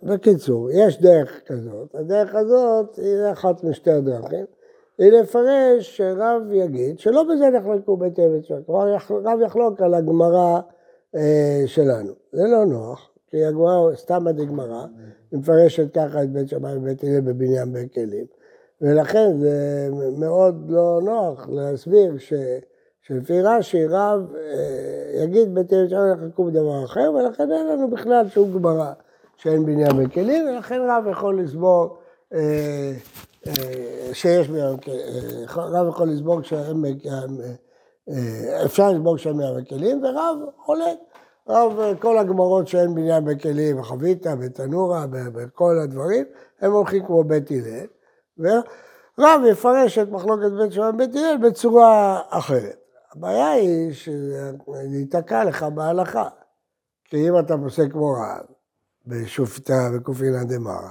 בקיצור, 0.03 0.71
יש 0.71 1.01
דרך 1.01 1.41
כזאת. 1.47 1.95
הדרך 1.95 2.35
הזאת 2.35 2.97
היא 2.97 3.33
אחת 3.33 3.65
משתי 3.65 3.91
הדרכים. 3.91 4.45
היא 4.99 5.13
לפרש 5.13 5.97
שרב 5.97 6.43
יגיד 6.53 6.99
שלא 6.99 7.23
בזה 7.23 7.51
נחלקו 7.51 7.97
בית 7.97 8.19
אבן 8.19 8.43
שלנו. 8.43 8.67
כלומר, 8.67 8.97
רב 9.11 9.41
יחלוק 9.41 9.81
על 9.81 9.95
הגמרא 9.95 10.61
אה, 11.15 11.63
שלנו. 11.67 12.13
זה 12.33 12.43
לא 12.43 12.65
נוח, 12.65 13.11
כי 13.31 13.45
הגמרא, 13.45 13.95
סתם 13.95 14.29
עד 14.29 14.41
הגמרא, 14.41 14.87
היא 15.31 15.39
מפרשת 15.41 15.95
ככה 15.95 16.23
את 16.23 16.33
בית 16.33 16.49
שמאי 16.49 16.77
ובית 16.77 17.05
הלל 17.05 17.21
בבניין 17.21 17.73
בין 17.73 17.89
כלים. 17.89 18.27
ולכן 18.81 19.39
זה 19.39 19.89
מאוד 20.19 20.71
לא 20.71 21.01
נוח 21.03 21.49
להסביר 21.49 22.19
ש... 22.19 22.33
שלפי 23.03 23.43
רש"י 23.43 23.87
רב 23.87 24.35
אה, 24.35 25.23
יגיד 25.25 25.55
בית 25.55 25.73
ירושלים 25.73 26.13
יחלקו 26.13 26.45
בדבר 26.45 26.85
אחר, 26.85 27.13
ולכן 27.15 27.53
אין 27.53 27.67
לנו 27.67 27.91
בכלל 27.91 28.29
שום 28.29 28.53
גמרא 28.53 28.93
שאין 29.37 29.67
בניין 29.67 30.05
בכלים, 30.05 30.47
ולכן 30.49 30.81
רב 30.89 31.05
יכול 31.11 31.41
לסבור 31.41 31.99
אה, 32.35 32.93
אה, 33.47 33.53
שיש 34.13 34.49
בניין 34.49 34.77
בכלים, 34.77 34.99
רב 35.57 35.89
יכול 35.89 36.09
לסבור 36.09 36.43
שאין 36.43 36.83
אפשר 38.65 38.91
לסבור 38.91 39.19
שאין 39.19 39.37
בניין 39.37 39.57
בכלים, 39.63 40.05
ורב 40.05 40.39
חולק. 40.59 40.99
רב, 41.49 41.81
כל 41.99 42.19
הגמרות 42.19 42.69
שאין 42.69 42.95
בניין 42.95 43.25
בכלים, 43.25 43.83
חביתה, 43.83 44.37
בתנורה, 44.37 45.07
בכל 45.11 45.79
הדברים, 45.85 46.25
הם 46.61 46.73
הולכים 46.73 47.07
כמו 47.07 47.25
בית 47.25 47.51
הלל, 47.51 47.87
ורב 48.39 49.41
יפרש 49.51 49.99
את 49.99 50.09
מחלוקת 50.09 50.53
בית 50.59 50.73
שמאי 50.73 50.89
ובית 50.89 51.17
הלל 51.17 51.37
בצורה 51.49 52.21
אחרת. 52.31 52.82
הבעיה 53.13 53.51
היא 53.51 53.93
שזה 53.93 54.53
ייתקע 54.93 55.45
לך 55.45 55.63
בהלכה. 55.63 56.29
כי 57.05 57.29
אם 57.29 57.39
אתה 57.39 57.55
פוסק 57.63 57.93
כמו 57.93 58.13
רב, 58.13 58.47
בשופטה 59.07 59.89
וקופינא 59.95 60.45
דמרא, 60.45 60.91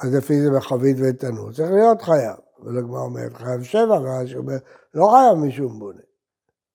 אז 0.00 0.14
לפי 0.14 0.40
זה 0.40 0.50
בחבית 0.50 0.96
ותנור, 1.00 1.52
צריך 1.52 1.70
להיות 1.70 2.02
חייב. 2.02 2.36
אבל 2.62 2.78
הגמרא 2.78 3.00
אומרת 3.00 3.32
חייב 3.32 3.62
שבע, 3.62 3.96
רש"י 3.96 4.36
אומר, 4.36 4.56
לא 4.94 5.06
חייב 5.06 5.38
משום 5.38 5.78
בונה. 5.78 6.00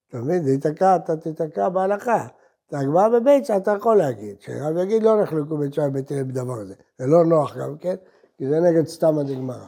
אתה 0.10 0.18
מבין? 0.18 0.44
זה 0.44 0.52
ייתקע, 0.52 0.96
אתה 0.96 1.18
תיתקע 1.18 1.70
בהלכה. 1.70 2.28
את 2.68 2.74
הגמרא 2.74 3.10
בביצה 3.10 3.58
אתה 3.58 3.72
יכול 3.72 3.98
להגיד, 3.98 4.42
שרב 4.42 4.78
יגיד 4.78 5.04
לא 5.04 5.22
נחלקו 5.22 5.58
בית 5.58 5.74
שי 5.74 5.82
בית 5.92 6.12
בדבר 6.12 6.60
הזה. 6.60 6.74
זה 6.98 7.06
לא 7.08 7.26
נוח 7.26 7.58
גם 7.58 7.78
כן, 7.78 7.96
כי 8.38 8.48
זה 8.48 8.60
נגד 8.60 8.88
סתם 8.88 9.20
הדגמרא. 9.20 9.68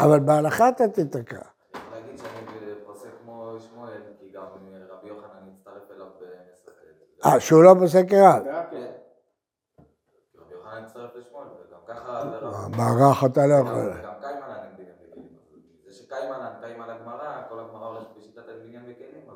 אבל 0.00 0.20
בהלכה 0.20 0.68
אתה 0.68 0.88
תיתקע. 0.88 1.40
אה, 7.24 7.40
שהוא 7.40 7.62
לא 7.62 7.74
פוסק 7.80 8.08
כרב. 8.08 8.42
מערך 12.76 13.24
אתה 13.24 13.46
לא 13.46 13.54
יכול. 13.54 13.92
הולכת 17.86 18.08
בשיטת 18.16 18.42
אין 18.48 18.58
בניין 18.62 18.82
בכלים, 18.82 19.30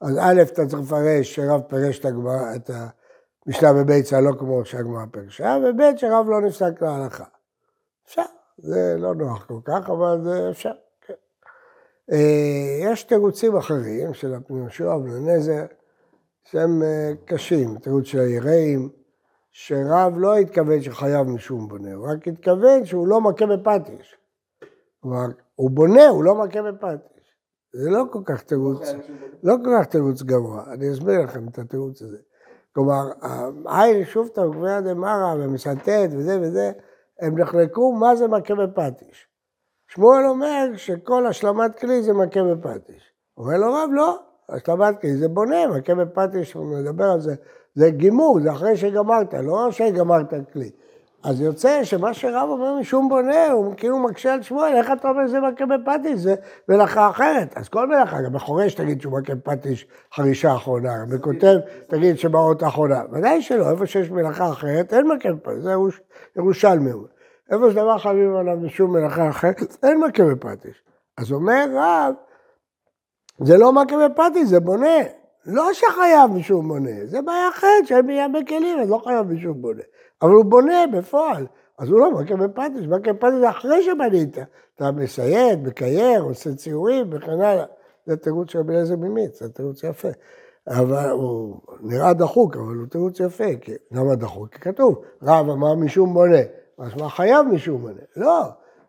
אז 0.00 0.18
א', 0.18 0.42
אתה 0.42 0.66
צריך 0.66 0.82
לפרש 0.82 1.34
שרב 1.34 1.60
פירש 1.68 1.98
את 1.98 2.04
הגמרא, 2.04 2.56
את 2.56 2.70
המשנה 3.46 3.72
בביצה 3.72 4.20
לא 4.20 4.32
כמו 4.38 4.64
שהגמרא 4.64 5.04
פירשה, 5.12 5.56
וב' 5.64 5.96
שרב 5.96 6.28
לא 6.28 6.40
נפסק 6.40 6.82
להלכה. 6.82 7.24
אפשר, 8.06 8.22
זה 8.58 8.96
לא 8.98 9.14
נוח 9.14 9.46
כל 9.46 9.60
כך, 9.64 9.90
אבל 9.90 10.20
זה 10.24 10.50
אפשר, 10.50 10.70
כן. 10.70 10.76
אה, 10.76 10.85
יש 12.82 13.02
תירוצים 13.02 13.56
אחרים 13.56 14.14
של 14.14 14.34
יהושע 14.50 14.96
ובני 14.96 15.34
נזר, 15.34 15.64
שהם 16.44 16.82
אה, 16.82 17.12
קשים, 17.24 17.78
תירוץ 17.78 18.04
של 18.04 18.18
היראים, 18.18 18.88
שרב 19.52 20.12
לא 20.16 20.36
התכוון 20.36 20.82
שחייב 20.82 21.26
משום 21.26 21.68
בונה, 21.68 21.94
הוא 21.94 22.08
רק 22.08 22.28
התכוון 22.28 22.84
שהוא 22.84 23.08
לא 23.08 23.20
מכה 23.20 23.46
בפטיש. 23.46 24.16
כלומר, 25.00 25.26
הוא 25.54 25.70
בונה, 25.70 26.08
הוא 26.08 26.24
לא 26.24 26.34
מכה 26.34 26.62
בפטיש. 26.62 27.36
זה 27.72 27.90
לא 27.90 28.04
כל 28.12 28.22
כך 28.24 28.42
תירוץ, 28.42 28.88
לא 29.42 29.54
כל 29.64 29.70
כך 29.78 29.86
תירוץ 29.86 30.22
גבוה, 30.22 30.64
אני 30.72 30.92
אסביר 30.92 31.20
לכם 31.20 31.48
את 31.48 31.58
התירוץ 31.58 32.02
הזה. 32.02 32.18
כלומר, 32.72 33.02
העין 33.66 34.04
שופטא 34.04 34.40
וגבייה 34.40 34.80
דמרא 34.80 35.34
ומסנטט 35.38 36.08
וזה 36.12 36.40
וזה, 36.40 36.72
הם 37.20 37.38
נחלקו 37.38 37.92
מה 37.92 38.16
זה 38.16 38.28
מכה 38.28 38.54
בפטיש. 38.54 39.28
שמואל 39.88 40.26
אומר 40.26 40.66
שכל 40.76 41.26
השלמת 41.26 41.78
כלי 41.78 42.02
זה 42.02 42.12
מכה 42.12 42.42
בפטיש. 42.42 43.12
אומר 43.38 43.56
לו 43.56 43.72
רב, 43.72 43.90
לא, 43.92 44.18
השלמת 44.48 45.00
כלי 45.00 45.16
זה 45.16 45.28
בונה, 45.28 45.66
מכה 45.66 45.94
בפטיש, 45.94 46.52
הוא 46.52 46.66
מדבר 46.66 47.04
על 47.04 47.20
זה, 47.20 47.34
זה 47.74 47.90
גימור, 47.90 48.40
זה 48.40 48.52
אחרי 48.52 48.76
שגמרת, 48.76 49.34
לא 49.34 49.70
שגמרת 49.70 50.34
כלי. 50.52 50.70
אז 51.24 51.40
יוצא 51.40 51.84
שמה 51.84 52.14
שרב 52.14 52.48
אומר 52.48 52.74
משום 52.80 53.08
בונה, 53.08 53.50
הוא 53.50 53.74
כאילו 53.76 53.98
מקשה 53.98 54.34
על 54.34 54.42
שמואל, 54.42 54.72
איך 54.76 54.90
אתה 54.92 55.08
אומר 55.08 55.26
שזה 55.26 55.40
מכה 55.40 55.66
בפטיש? 55.66 56.20
זה 56.20 56.34
מלאכה 56.68 57.10
אחרת. 57.10 57.56
אז 57.56 57.68
כל 57.68 57.86
מלאכה, 57.86 58.22
גם 58.22 58.32
בחורש 58.32 58.74
תגיד 58.74 59.00
שהוא 59.00 59.18
מכה 59.18 59.34
בפטיש 59.34 59.86
חרישה 60.14 60.54
אחרונה, 60.54 60.90
בכותב 61.08 61.56
תגיד 61.88 62.18
שבאות 62.18 62.62
אחרונה. 62.62 63.02
ודאי 63.12 63.42
שלא, 63.42 63.70
איפה 63.70 63.86
שיש 63.86 64.10
מלאכה 64.10 64.48
אחרת, 64.48 64.94
אין 64.94 65.06
מכה 65.08 65.32
בפטיש, 65.32 65.62
זה 65.62 65.72
ירושלמי. 66.36 66.90
איפה 67.50 67.70
שדבר 67.70 67.98
חייבים 67.98 68.36
עליו 68.36 68.56
משום 68.56 68.92
מלאכה 68.92 69.28
אחרת, 69.28 69.76
אין 69.82 70.00
מכה 70.00 70.24
בפטיש. 70.24 70.82
אז 71.16 71.32
אומר 71.32 71.66
רב, 71.74 72.14
זה 73.44 73.58
לא 73.58 73.72
מכה 73.72 74.08
בפטיש, 74.08 74.48
זה 74.48 74.60
בונה. 74.60 74.98
לא 75.46 75.72
שחייב 75.72 76.30
משום 76.34 76.68
בונה, 76.68 76.90
זה 77.04 77.22
בעיה 77.22 77.48
אחרת, 77.48 77.86
שאין 77.86 78.06
בניין 78.06 78.32
בכלים, 78.32 78.78
אז 78.78 78.90
לא 78.90 79.00
חייב 79.04 79.26
משום 79.26 79.62
בונה. 79.62 79.82
אבל 80.22 80.30
הוא 80.30 80.44
בונה 80.44 80.86
בפועל, 80.92 81.46
אז 81.78 81.88
הוא 81.88 82.00
לא 82.00 82.10
מכה 82.12 82.36
בפטיש, 82.36 82.86
מכה 82.86 83.12
בפטיש 83.12 83.34
זה 83.40 83.50
אחרי 83.50 83.82
שבנית. 83.82 84.38
אתה 84.74 84.92
מסייד, 84.92 85.66
מקייר, 85.66 86.22
עושה 86.22 86.54
ציורים 86.54 87.06
וכן 87.12 87.40
הלאה. 87.40 87.64
זה 88.06 88.16
תירוץ 88.16 88.50
של 88.50 88.58
רבי 88.58 88.72
אליעזר 88.72 88.96
ממיץ, 88.96 89.42
זה 89.42 89.52
תירוץ 89.52 89.84
יפה. 89.84 90.08
אבל 90.68 91.10
הוא 91.10 91.60
נראה 91.80 92.12
דחוק, 92.12 92.56
אבל 92.56 92.74
הוא 92.74 92.86
תירוץ 92.86 93.20
יפה. 93.20 93.44
למה 93.92 94.14
דחוק? 94.14 94.54
כי 94.54 94.60
כתוב, 94.60 95.02
רב 95.22 95.50
אמר 95.50 95.74
משום 95.74 96.14
בונה. 96.14 96.42
משמע 96.78 97.08
חייב 97.08 97.46
משום 97.46 97.80
בונה. 97.80 98.02
לא, 98.16 98.42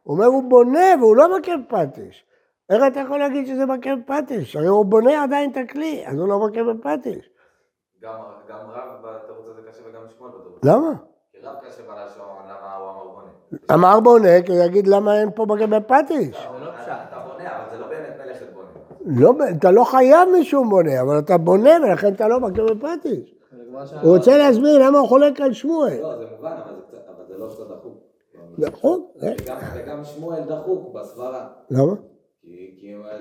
הוא 0.03 0.15
אומר 0.15 0.25
הוא 0.25 0.43
בונה 0.49 0.93
והוא 0.99 1.15
לא 1.15 1.37
מכה 1.37 1.51
בפטיש. 1.57 2.25
איך 2.69 2.83
אתה 2.87 2.99
יכול 2.99 3.19
להגיד 3.19 3.47
שזה 3.47 3.65
מכה 3.65 3.89
בפטיש? 3.95 4.55
הרי 4.55 4.67
הוא 4.67 4.85
בונה 4.85 5.23
עדיין 5.23 5.51
את 5.51 5.57
הכלי, 5.57 6.03
אז 6.07 6.19
הוא 6.19 6.27
לא 6.27 6.39
מכה 6.39 6.63
בפטיש. 6.63 7.29
גם 8.01 8.13
רב 8.49 8.89
בתירוץ 9.03 9.47
הזה 9.47 9.61
קשה 9.69 9.81
וגם 9.89 10.01
שמואל 10.17 10.31
בתירוץ. 10.31 10.65
למה? 10.65 10.93
כי 11.31 11.37
רב 11.43 11.55
קשה 11.67 11.83
בלשון, 11.83 12.25
למה 12.49 12.75
הוא 12.75 12.89
אמר 12.89 13.03
בונה. 13.13 13.29
אמר 13.73 13.99
בונה, 13.99 14.41
כי 14.45 14.51
הוא 14.51 14.63
יגיד 14.65 14.87
למה 14.87 15.19
אין 15.19 15.29
פה 15.35 15.45
לא 16.65 16.71
פשט. 16.71 16.87
אתה 16.87 17.19
בונה, 17.27 17.55
אבל 17.55 17.69
זה 17.71 17.77
לא 17.77 17.87
באמת 17.87 18.13
מלאכת 18.25 18.45
בונה. 18.53 18.67
לא, 19.05 19.33
אתה 19.57 19.71
לא 19.71 19.83
חייב 19.83 20.29
משום 20.39 20.69
בונה, 20.69 21.01
אבל 21.01 21.19
אתה 21.19 21.37
בונה 21.37 21.69
ולכן 21.83 22.13
אתה 22.13 22.27
לא 22.27 22.39
מכה 22.39 22.61
בפטיש. 22.63 23.35
הוא 24.01 24.17
רוצה 24.17 24.37
להסביר 24.37 24.87
למה 24.87 24.99
הוא 24.99 25.07
חולק 25.07 25.41
על 25.41 25.53
שמואל. 25.53 25.99
לא, 26.01 26.17
זה 26.17 26.25
מובן, 26.35 26.51
אבל 26.51 26.75
זה 26.75 26.86
קצת- 27.65 27.71
אבל 27.71 28.55
זה 28.57 28.65
לא 28.65 28.67
קצת 28.67 28.77
דחוק. 28.77 28.77
נכון, 28.77 29.05
אה, 29.23 29.33
וגם- 29.75 30.03
שמואל 30.03 30.39
דחוק 30.49 30.95
בסברה. 30.95 31.47
למה? 31.71 31.93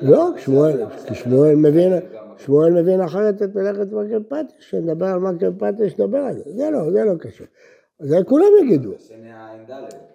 לא, 0.03 0.29
שמואל, 0.37 0.72
כי 1.09 1.14
שמואל 1.14 1.55
מבין, 1.55 1.92
שמואל 2.37 2.72
מבין 2.83 3.01
אחרת 3.01 3.42
את 3.42 3.55
מלאכת 3.55 3.92
מכה 3.92 4.18
בפטיש, 4.18 4.70
שנדבר 4.70 5.07
על 5.07 5.18
מכה 5.18 5.51
בפטיש, 5.51 5.99
נדבר 6.01 6.18
על 6.18 6.35
זה. 6.35 6.53
זה 6.53 6.70
לא, 6.70 6.90
זה 6.92 7.05
לא 7.05 7.14
קשור. 7.18 7.46
זה 8.01 8.16
כולם 8.27 8.46
יגידו. 8.62 8.90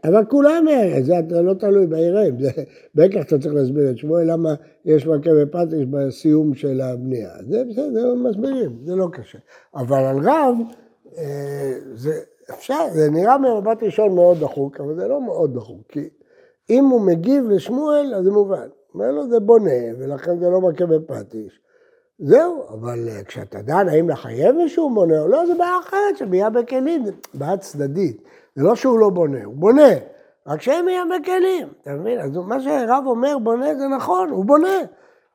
אבל 0.03 0.25
כולם, 0.25 0.65
זה 1.01 1.19
אתה 1.19 1.41
לא 1.41 1.53
תלוי 1.53 1.88
בעירים, 1.88 2.39
זה 2.39 2.49
בטח 2.95 3.21
אתה 3.27 3.39
צריך 3.39 3.53
להסביר 3.53 3.89
את 3.89 3.97
שמואל 3.97 4.31
למה 4.31 4.49
יש 4.86 5.07
מכה 5.07 5.29
בפטיש 5.41 5.86
בסיום 5.86 6.53
של 6.53 6.81
הבנייה. 6.81 7.29
זה 7.49 7.63
בסדר, 7.69 8.13
מסבירים, 8.15 8.77
זה 8.86 8.95
לא 8.95 9.07
קשה. 9.13 9.39
אבל 9.75 9.97
על 10.03 10.17
רב, 10.17 10.55
אה, 11.17 11.73
זה 11.93 12.12
אפשר, 12.53 12.89
זה 12.91 13.09
נראה 13.09 13.37
ממבט 13.37 13.83
ראשון 13.83 14.15
מאוד 14.15 14.39
דחוק, 14.39 14.79
אבל 14.79 14.95
זה 14.95 15.07
לא 15.07 15.21
מאוד 15.21 15.53
דחוק, 15.55 15.81
כי 15.89 16.09
אם 16.69 16.85
הוא 16.85 17.01
מגיב 17.01 17.49
לשמואל, 17.49 18.13
אז 18.15 18.23
זה 18.23 18.31
מובן. 18.31 18.67
אומר 18.93 19.11
לו 19.11 19.27
זה 19.27 19.39
בונה, 19.39 19.81
ולכן 19.99 20.39
זה 20.39 20.49
לא 20.49 20.61
מכה 20.61 20.85
בפטיש. 20.85 21.61
זהו, 22.19 22.63
אבל 22.69 23.09
אה, 23.09 23.23
כשאתה 23.23 23.61
דן 23.61 23.89
האם 23.89 24.09
לחייב 24.09 24.55
מישהו 24.55 24.93
בונה 24.93 25.21
או 25.21 25.27
לא, 25.27 25.45
זה 25.45 25.53
בעיה 25.55 25.79
אחרת 25.79 26.17
שבנייה 26.17 26.49
בכלים, 26.49 27.03
בעיה 27.33 27.57
צדדית. 27.57 28.21
זה 28.55 28.63
לא 28.63 28.75
שהוא 28.75 28.99
לא 28.99 29.09
בונה, 29.09 29.43
הוא 29.43 29.55
בונה, 29.55 29.89
רק 30.47 30.61
שאין 30.61 30.85
בנייה 30.85 31.03
בכלים, 31.05 31.67
אתה 31.81 31.91
מבין? 31.91 32.19
אז 32.19 32.37
מה 32.37 32.59
שרב 32.59 33.03
אומר 33.05 33.37
בונה 33.43 33.75
זה 33.75 33.87
נכון, 33.87 34.29
הוא 34.29 34.45
בונה. 34.45 34.77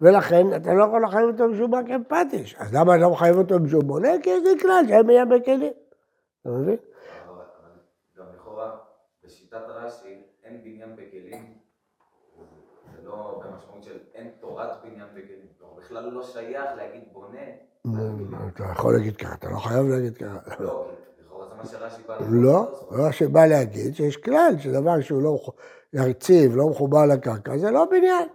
ולכן 0.00 0.46
אתה 0.56 0.74
לא 0.74 0.84
יכול 0.84 1.04
לחייב 1.04 1.26
אותו 1.28 1.48
בשום 1.52 1.74
מכה 1.74 1.98
בפטיש. 1.98 2.56
אז 2.58 2.74
למה 2.74 2.94
אתה 2.94 3.02
לא 3.02 3.10
מחייב 3.10 3.38
אותו 3.38 3.60
בשום 3.60 3.86
בונה? 3.86 4.08
כי 4.22 4.30
יש 4.30 4.42
לי 4.42 4.60
כלל 4.60 4.84
שאין 4.88 5.06
בנייה 5.06 5.24
בכלים. 5.24 5.72
אתה 6.40 6.50
מבין? 6.50 6.76
אבל 7.26 7.34
אבל 7.34 7.44
גם 8.18 8.24
לכאורה, 8.34 8.76
בשיטת 9.26 9.62
רש"י, 9.68 10.22
אין 10.44 10.60
בניין 10.64 10.96
בכלים, 10.96 11.54
זה 12.92 13.08
לא 13.08 13.42
במשמעות 13.44 13.82
של 13.82 13.98
אין 14.14 14.30
תורת 14.40 14.70
בניין 14.84 15.08
בכלים. 15.14 15.46
כלומר, 15.58 15.74
בכלל 15.80 16.10
לא 16.10 16.22
שייך 16.22 16.70
להגיד 16.76 17.02
בונה. 17.12 17.38
אתה 18.54 18.64
יכול 18.72 18.94
להגיד 18.94 19.16
ככה, 19.16 19.34
אתה 19.34 19.50
לא 19.50 19.56
חייב 19.58 19.86
להגיד 19.86 20.16
ככה. 20.16 20.62
לא, 20.62 20.90
כי 21.16 21.22
לכאורה 21.22 21.48
זה 21.48 21.54
מה 21.54 21.66
שרש"י 21.66 22.02
בא 22.06 22.18
לא, 22.30 22.86
לא 22.90 23.12
שבא 23.12 23.46
להגיד 23.46 23.94
שיש 23.94 24.16
כלל 24.16 24.54
שדבר 24.58 25.00
שהוא 25.00 25.22
לא 25.22 25.38
יציב, 25.92 26.56
לא 26.56 26.68
מחובר 26.68 27.06
לקרקע, 27.06 27.58
זה 27.58 27.70
לא 27.70 27.84
בניין. 27.90 28.28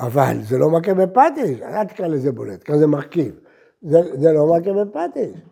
אבל 0.00 0.36
זה 0.42 0.58
לא 0.58 0.70
מכה 0.70 0.94
בפטיש, 0.94 1.62
אל 1.62 1.84
תקרא 1.84 2.06
לזה 2.06 2.32
בונה, 2.32 2.56
תקרא 2.56 2.76
לזה 2.76 2.86
מרכיב. 2.86 3.40
זה 3.82 4.32
לא 4.32 4.56
מכה 4.56 4.72
בפטיש. 4.72 5.51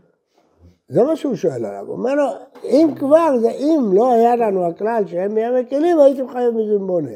זה 0.91 1.03
מה 1.03 1.17
שהוא 1.17 1.35
שואל 1.35 1.65
עליו. 1.65 1.85
הוא 1.87 1.97
אומר 1.97 2.15
לו, 2.15 2.25
אם 2.65 2.89
כבר, 2.99 3.39
זה 3.41 3.51
אם 3.51 3.91
לא 3.93 4.13
היה 4.13 4.37
לנו 4.37 4.67
הכלל 4.67 5.03
שאין 5.07 5.33
מימי 5.33 5.69
כלים, 5.69 5.99
הייתם 5.99 6.29
חייבים 6.29 6.57
מזה 6.57 6.79
בונה. 6.79 7.11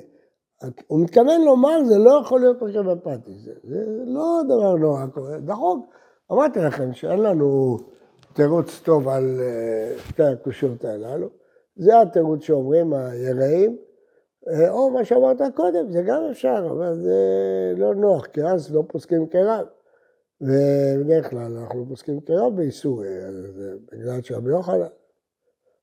הוא 0.86 1.00
מתכוון 1.00 1.40
לומר, 1.44 1.84
זה 1.84 1.98
לא 1.98 2.20
יכול 2.22 2.40
להיות 2.40 2.62
מכה 2.62 2.82
בפטיש. 2.82 3.44
זה, 3.44 3.52
זה 3.62 4.02
לא 4.06 4.40
דבר 4.44 4.74
נורא 4.74 5.06
קורה, 5.06 5.38
דחוק. 5.38 5.86
אמרתי 6.32 6.58
לכם 6.58 6.92
שאין 6.92 7.20
לנו 7.20 7.78
תירוץ 8.32 8.80
טוב 8.84 9.08
על 9.08 9.40
אה, 9.40 9.98
שתי 9.98 10.22
הקושיות 10.22 10.84
הללו. 10.84 11.28
זה 11.76 12.00
התירוץ 12.00 12.42
שאומרים 12.42 12.92
היראים, 12.92 13.76
אה, 14.48 14.70
או 14.70 14.90
מה 14.90 15.04
שאמרת 15.04 15.40
קודם, 15.54 15.92
זה 15.92 16.02
גם 16.02 16.22
אפשר, 16.30 16.68
אבל 16.70 16.94
זה 16.94 17.18
לא 17.76 17.94
נוח, 17.94 18.26
כי 18.26 18.42
אז 18.42 18.74
לא 18.74 18.82
פוסקים 18.88 19.26
כרב. 19.26 19.66
ובדרך 20.44 21.30
כלל 21.30 21.56
אנחנו 21.58 21.86
פוסקים 21.88 22.20
כרב 22.20 22.56
באיסור, 22.56 23.04
אה, 23.04 23.28
בגלל 23.92 24.22
שרבי 24.22 24.50
יוחנן, 24.50 24.74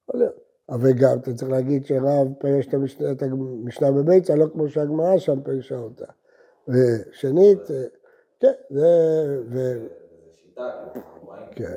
יכול 0.10 0.20
להיות. 0.20 0.36
אבל 0.70 0.92
גם 0.94 1.18
אתה 1.22 1.34
צריך 1.34 1.52
להגיד 1.52 1.86
שרב 1.86 2.28
פירש 2.40 2.68
את 3.12 3.24
המשנה, 3.24 3.92
בביצה, 3.92 4.36
לא 4.36 4.46
כמו 4.54 4.70
שהגמרא 4.70 5.18
שם 5.18 5.42
פירשה 5.42 5.78
אותה. 5.78 6.06
ושנית, 6.68 7.72
אה, 7.72 7.84
כן, 8.40 8.52
זה... 8.70 9.80
כן. 11.56 11.74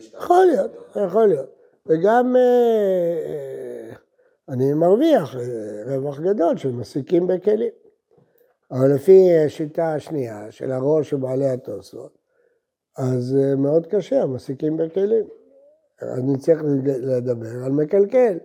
שאתה- 0.00 0.18
יכול 0.18 0.44
להיות, 0.46 0.70
יכול 1.06 1.26
להיות. 1.26 1.50
וגם 1.86 2.36
אה, 2.36 3.92
אני 4.48 4.74
מרוויח 4.74 5.34
רווח 5.86 6.20
גדול 6.20 6.56
של 6.56 6.72
מסיקים 6.72 7.26
בכלים. 7.26 7.72
אבל 8.70 8.94
לפי 8.94 9.38
השיטה 9.46 9.94
השנייה 9.94 10.50
של 10.50 10.72
הראש 10.72 11.10
של 11.10 11.16
בעלי 11.16 11.48
התוספות, 11.48 12.18
אז 12.98 13.36
אה, 13.40 13.56
מאוד 13.56 13.86
קשה, 13.86 14.22
המסיקים 14.22 14.76
בכלים. 14.76 15.24
אז 16.02 16.24
נצטרך 16.24 16.62
לדבר 16.86 17.64
על 17.64 17.72
מקלקל, 17.72 18.38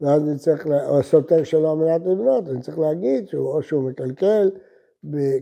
ואז 0.00 0.22
נצטרך, 0.22 0.66
או 0.88 1.02
סותר 1.02 1.44
שלו 1.44 1.70
על 1.70 1.76
מנת 1.76 2.06
לבנות, 2.06 2.48
אני 2.48 2.60
צריך 2.60 2.78
להגיד 2.78 3.28
שהוא, 3.28 3.48
או 3.48 3.62
שהוא 3.62 3.82
מקלקל, 3.82 4.50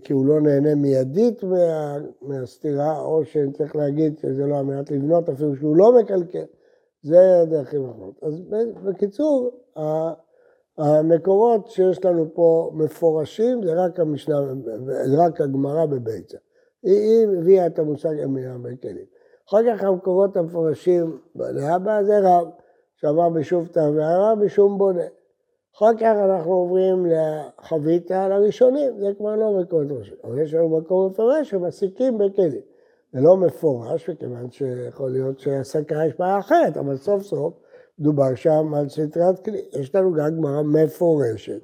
כי 0.04 0.12
הוא 0.12 0.26
לא 0.26 0.40
נהנה 0.40 0.74
מיידית 0.74 1.44
מה, 1.44 1.96
מהסתירה, 2.22 3.00
או 3.00 3.24
שצריך 3.24 3.76
להגיד 3.76 4.18
שזה 4.18 4.46
לא 4.46 4.58
על 4.58 4.64
מנת 4.64 4.90
לבנות, 4.90 5.28
אפילו 5.28 5.56
שהוא 5.56 5.76
לא 5.76 5.92
מקלקל. 6.00 6.44
זה 7.02 7.40
הדרכים 7.42 7.84
האחרונות. 7.84 8.22
אז 8.22 8.42
בקיצור, 8.84 9.50
המקורות 10.78 11.70
שיש 11.70 12.04
לנו 12.04 12.34
פה 12.34 12.70
מפורשים 12.74 13.62
זה 13.62 13.84
רק 13.84 14.00
המשנה, 14.00 14.36
זה 14.84 15.24
רק 15.26 15.40
הגמרא 15.40 15.86
בביצה. 15.86 16.38
היא, 16.82 17.26
הביאה 17.38 17.66
את 17.66 17.78
המושג 17.78 18.18
המניין 18.18 18.62
בכלים. 18.62 19.04
אחר 19.48 19.58
כך 19.66 19.84
המקורות 19.84 20.36
המפורשים 20.36 21.18
לאבא 21.36 22.02
זה 22.02 22.18
רב, 22.22 22.48
שאמר 22.96 23.28
בשוב 23.28 23.66
תא 23.66 23.90
והרב 23.96 24.44
בשום 24.44 24.78
בונה. 24.78 25.06
אחר 25.76 25.96
כך 25.96 26.14
אנחנו 26.24 26.52
עוברים 26.52 27.06
לחביתה 27.06 28.28
לראשונים, 28.28 28.98
זה 28.98 29.06
כבר 29.18 29.36
לא 29.36 29.60
מקורות 29.60 29.86
ראשונים. 29.90 30.20
אבל 30.24 30.42
יש 30.42 30.54
לנו 30.54 30.78
מקור 30.78 31.10
מפורש 31.10 31.50
שמסיקים 31.50 32.18
בכלים. 32.18 32.60
זה 33.12 33.20
לא 33.20 33.36
מפורש, 33.36 34.10
מכיוון 34.10 34.50
שיכול 34.50 35.10
להיות 35.10 35.38
שהסקה 35.38 36.06
יש 36.06 36.14
בעיה 36.18 36.38
אחרת, 36.38 36.76
אבל 36.76 36.96
סוף 36.96 37.22
סוף 37.22 37.54
דובר 38.00 38.34
שם 38.34 38.74
על 38.74 38.88
סטרת 38.88 39.44
כלי. 39.44 39.62
יש 39.72 39.94
לנו 39.94 40.12
גם 40.12 40.36
גמרא 40.36 40.62
מפורשת. 40.62 41.60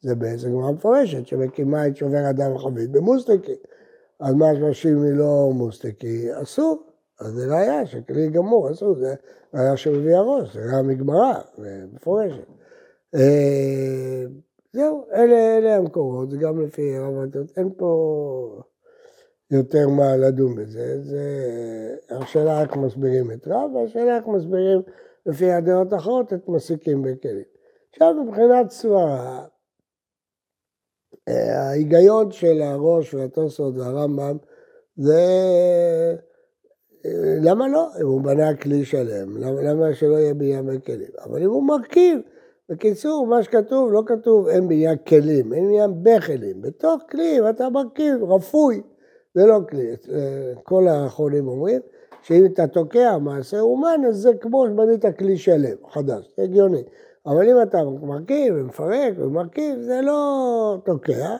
זה 0.00 0.14
בעצם 0.14 0.52
גמרא 0.52 0.72
מפורשת, 0.72 1.26
שמקימה 1.26 1.86
את 1.86 1.96
שובר 1.96 2.30
אדם 2.30 2.58
חבית 2.58 2.90
במוסטקי. 2.90 3.54
אז 4.20 4.34
מה 4.34 4.46
שאנשים 4.54 5.02
היא 5.02 5.12
לא 5.12 5.50
מוסטקי, 5.54 6.42
אסור. 6.42 6.82
אז 7.20 7.32
זה 7.32 7.54
ראייה 7.54 7.86
שכלי 7.86 8.28
גמור, 8.28 8.70
אסור, 8.70 8.94
זה 8.94 9.14
ראייה 9.54 9.76
שמביא 9.76 10.16
הראש, 10.16 10.54
זה 10.54 10.60
ראייה 10.60 10.82
מגמרא, 10.82 11.34
מפורשת. 11.92 12.46
אה, 13.14 14.24
זהו, 14.72 15.04
אלה, 15.12 15.58
אלה 15.58 15.76
המקורות, 15.76 16.30
זה 16.30 16.36
גם 16.36 16.60
לפי 16.60 16.98
רב 16.98 17.18
הדעות, 17.18 17.58
אין 17.58 17.70
פה 17.76 18.62
יותר 19.50 19.88
מה 19.88 20.16
לדון 20.16 20.56
בזה, 20.56 21.02
זה 21.02 21.24
השאלה 22.10 22.62
איך 22.62 22.76
מסבירים 22.76 23.30
את 23.30 23.48
רב, 23.48 23.70
והשאלה 23.74 24.16
איך 24.16 24.26
מסבירים 24.26 24.82
לפי 25.26 25.50
הדעות 25.50 25.92
האחרות 25.92 26.32
את 26.32 26.48
מסיקים 26.48 27.02
בכלים. 27.02 27.44
עכשיו 27.92 28.14
מבחינת 28.24 28.70
סברה, 28.70 29.46
אה, 31.28 31.68
ההיגיון 31.68 32.32
של 32.32 32.62
הראש 32.62 33.14
והתוספות 33.14 33.74
והרמב"ם 33.76 34.36
זה 34.96 35.22
אה, 37.04 37.36
למה 37.42 37.68
לא? 37.68 37.88
אם 38.00 38.06
הוא 38.06 38.22
בנה 38.22 38.56
כלי 38.56 38.84
שלם, 38.84 39.36
למה, 39.36 39.94
שלא 39.94 40.14
יהיה 40.14 40.34
בניין 40.34 40.66
בכלים? 40.66 41.10
אבל 41.24 41.42
אם 41.42 41.50
הוא 41.50 41.62
מרכיב, 41.62 42.18
בקיצור, 42.68 43.26
מה 43.26 43.42
שכתוב, 43.42 43.92
לא 43.92 44.02
כתוב 44.06 44.48
אין 44.48 44.68
בניין 44.68 44.96
כלים, 45.08 45.52
אין 45.52 45.66
בניין 45.66 46.02
בכלים. 46.02 46.62
בתוך 46.62 47.02
כלי, 47.10 47.50
אתה 47.50 47.68
מרכיב, 47.68 48.24
רפוי, 48.24 48.82
זה 49.34 49.46
לא 49.46 49.58
כלי. 49.70 49.90
אה, 49.90 50.52
כל 50.62 50.88
האחרונים 50.88 51.48
אומרים 51.48 51.80
שאם 52.22 52.46
אתה 52.46 52.66
תוקע 52.66 53.18
מעשה 53.18 53.60
אומן, 53.60 54.00
אז 54.08 54.16
זה 54.16 54.30
כמו 54.40 54.66
שבנית 54.66 55.18
כלי 55.18 55.38
שלם, 55.38 55.76
חדש, 55.90 56.32
זה 56.36 56.42
הגיוני. 56.42 56.82
אבל 57.26 57.48
אם 57.48 57.62
אתה 57.62 57.78
מרכיב 57.84 58.54
ומפרק 58.56 59.14
ומרכיב, 59.16 59.80
זה 59.80 60.00
לא 60.02 60.78
תוקע, 60.84 61.36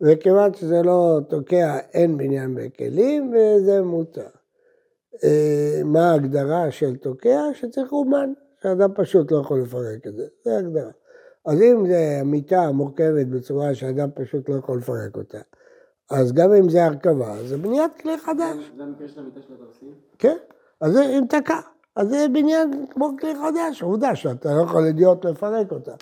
וכיוון 0.00 0.54
שזה 0.54 0.82
לא 0.82 1.20
תוקע, 1.28 1.78
אין 1.92 2.18
בניין 2.18 2.54
בכלים, 2.54 3.34
וזה 3.34 3.82
מותר. 3.82 4.28
אה, 5.24 5.80
מה 5.84 6.10
ההגדרה 6.10 6.70
של 6.70 6.96
תוקע? 6.96 7.40
שצריך 7.54 7.92
אומן, 7.92 8.32
שאדם 8.62 8.90
פשוט 8.94 9.32
לא 9.32 9.38
יכול 9.38 9.62
לפרק 9.62 10.06
את 10.06 10.16
זה, 10.16 10.26
זה 10.44 10.56
ההגדרה. 10.56 10.90
אז 11.46 11.62
אם 11.62 11.86
זה 11.86 12.20
מיטה 12.24 12.72
מורכבת 12.72 13.26
בצורה 13.26 13.74
שאדם 13.74 14.08
פשוט 14.14 14.48
לא 14.48 14.54
יכול 14.54 14.78
לפרק 14.78 15.16
אותה, 15.16 15.38
אז 16.10 16.32
גם 16.32 16.52
אם 16.54 16.68
זה 16.68 16.84
הרכבה, 16.84 17.42
זה 17.46 17.58
בניית 17.58 17.92
כלי 18.00 18.18
חדש. 18.18 18.70
זה 18.76 18.82
המקרה 18.82 19.08
של 19.08 19.20
המיטה 19.20 19.40
של 19.42 19.54
הדרסים? 19.54 19.94
כן, 20.18 20.36
אז 20.80 20.92
זה 20.92 21.04
אם 21.18 21.24
תקע. 21.28 21.60
אז 21.96 22.08
זה 22.08 22.26
בניין 22.32 22.86
כמו 22.90 23.10
כלי 23.20 23.34
חדש, 23.34 23.82
עובדה 23.82 24.16
שאתה 24.16 24.48
לא 24.54 24.62
יכול 24.62 24.84
אידיוט 24.86 25.24
לפרק 25.24 25.72
אותה. 25.72 25.92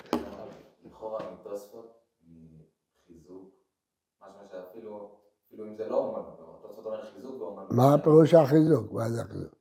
לכאורה 0.85 1.19
מתוספות, 1.33 1.93
מחיזוק, 3.09 3.51
משמע 4.21 4.41
שאפילו, 4.51 5.11
אפילו 5.47 5.65
אם 5.65 5.75
זה 5.77 5.89
לא 5.89 5.97
אומנות, 5.97 6.59
תוספות 6.61 6.85
אומר 6.85 7.01
חיזוק 7.15 7.41
ואומנות. 7.41 7.71
מה 7.71 7.93
הפירוש 7.93 8.33
החיזוק? 8.33 8.91
מה 8.91 9.09
זה 9.09 9.21
החיזוק? 9.21 9.53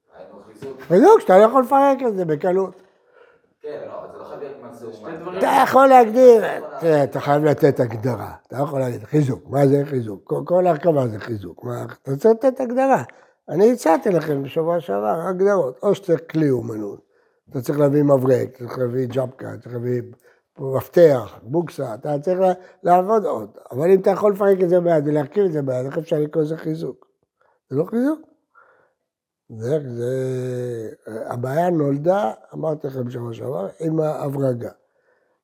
חיזוק, 0.53 0.81
חיזוק 0.81 1.21
שאתה 1.21 1.39
לא 1.39 1.43
יכול 1.43 1.63
לפרק 1.63 1.99
את 2.09 2.17
זה 2.17 2.25
בקלות. 2.25 2.75
כן, 3.61 3.83
לא, 3.87 4.01
אבל 4.01 4.13
זה 4.13 4.19
לא 4.19 4.25
אתה 5.39 5.47
יכול 5.63 5.87
להגדיר, 5.87 6.43
תראה, 6.81 7.05
אתה 7.05 7.21
חייב 7.21 7.45
לתת 7.45 7.81
הגדרה. 7.81 8.33
אתה 8.47 8.59
לא 8.59 8.63
יכול 8.65 8.81
להגיד 8.81 9.05
חיזוק, 9.05 9.49
מה 9.51 9.67
זה 9.67 9.83
חיזוק? 9.85 10.33
כל- 10.47 10.67
הרכבה 10.67 11.09
זה 11.09 11.19
חיזוק. 11.19 11.65
מה, 11.65 11.85
אתה 12.03 12.17
צריך 12.17 12.35
לתת 12.35 12.61
הגדרה. 12.61 13.03
אני 13.49 13.73
הצעתי 13.73 14.11
לכם 14.11 14.43
בשבוע 14.43 14.81
שעבר 14.81 15.21
הגדרות. 15.29 15.79
או 15.83 15.95
שצריך 15.95 16.21
כלי 16.31 16.51
אומנות, 16.51 17.01
אתה 17.51 17.61
צריך 17.61 17.79
להביא 17.79 18.03
מברק, 18.03 18.49
אתה 18.57 18.65
צריך 18.67 18.79
להביא 18.79 19.07
ג'פקה, 19.11 19.53
אתה 19.55 19.63
צריך 19.63 19.75
להביא 19.75 20.03
מפתח, 20.59 21.39
בוקסה, 21.43 21.95
אתה 21.95 22.19
צריך 22.19 22.39
לעבוד 22.83 23.25
עוד. 23.25 23.51
אבל 23.73 23.91
אם 23.91 24.01
אתה 24.01 24.11
יכול 24.11 24.33
לפרק 24.33 24.63
את 24.63 24.69
זה 24.69 24.81
ביד 24.81 25.09
ולהרכיב 25.09 25.45
את 25.45 25.53
זה 25.53 25.63
ביד, 25.63 25.87
איך 25.87 25.99
אפשר 25.99 26.17
לקרוא 26.19 26.45
לזה 26.45 26.57
חיזוק? 26.57 27.07
זה 27.71 27.77
לא 27.77 27.85
חיזוק. 27.85 28.19
זה, 29.49 29.79
זה, 29.97 30.15
הבעיה 31.07 31.71
נולדה, 31.71 32.33
אמרתי 32.55 32.87
לכם 32.87 33.05
בשבוע 33.05 33.35
שעבר, 33.35 33.69
עם 33.81 34.01
ההברגה. 34.01 34.71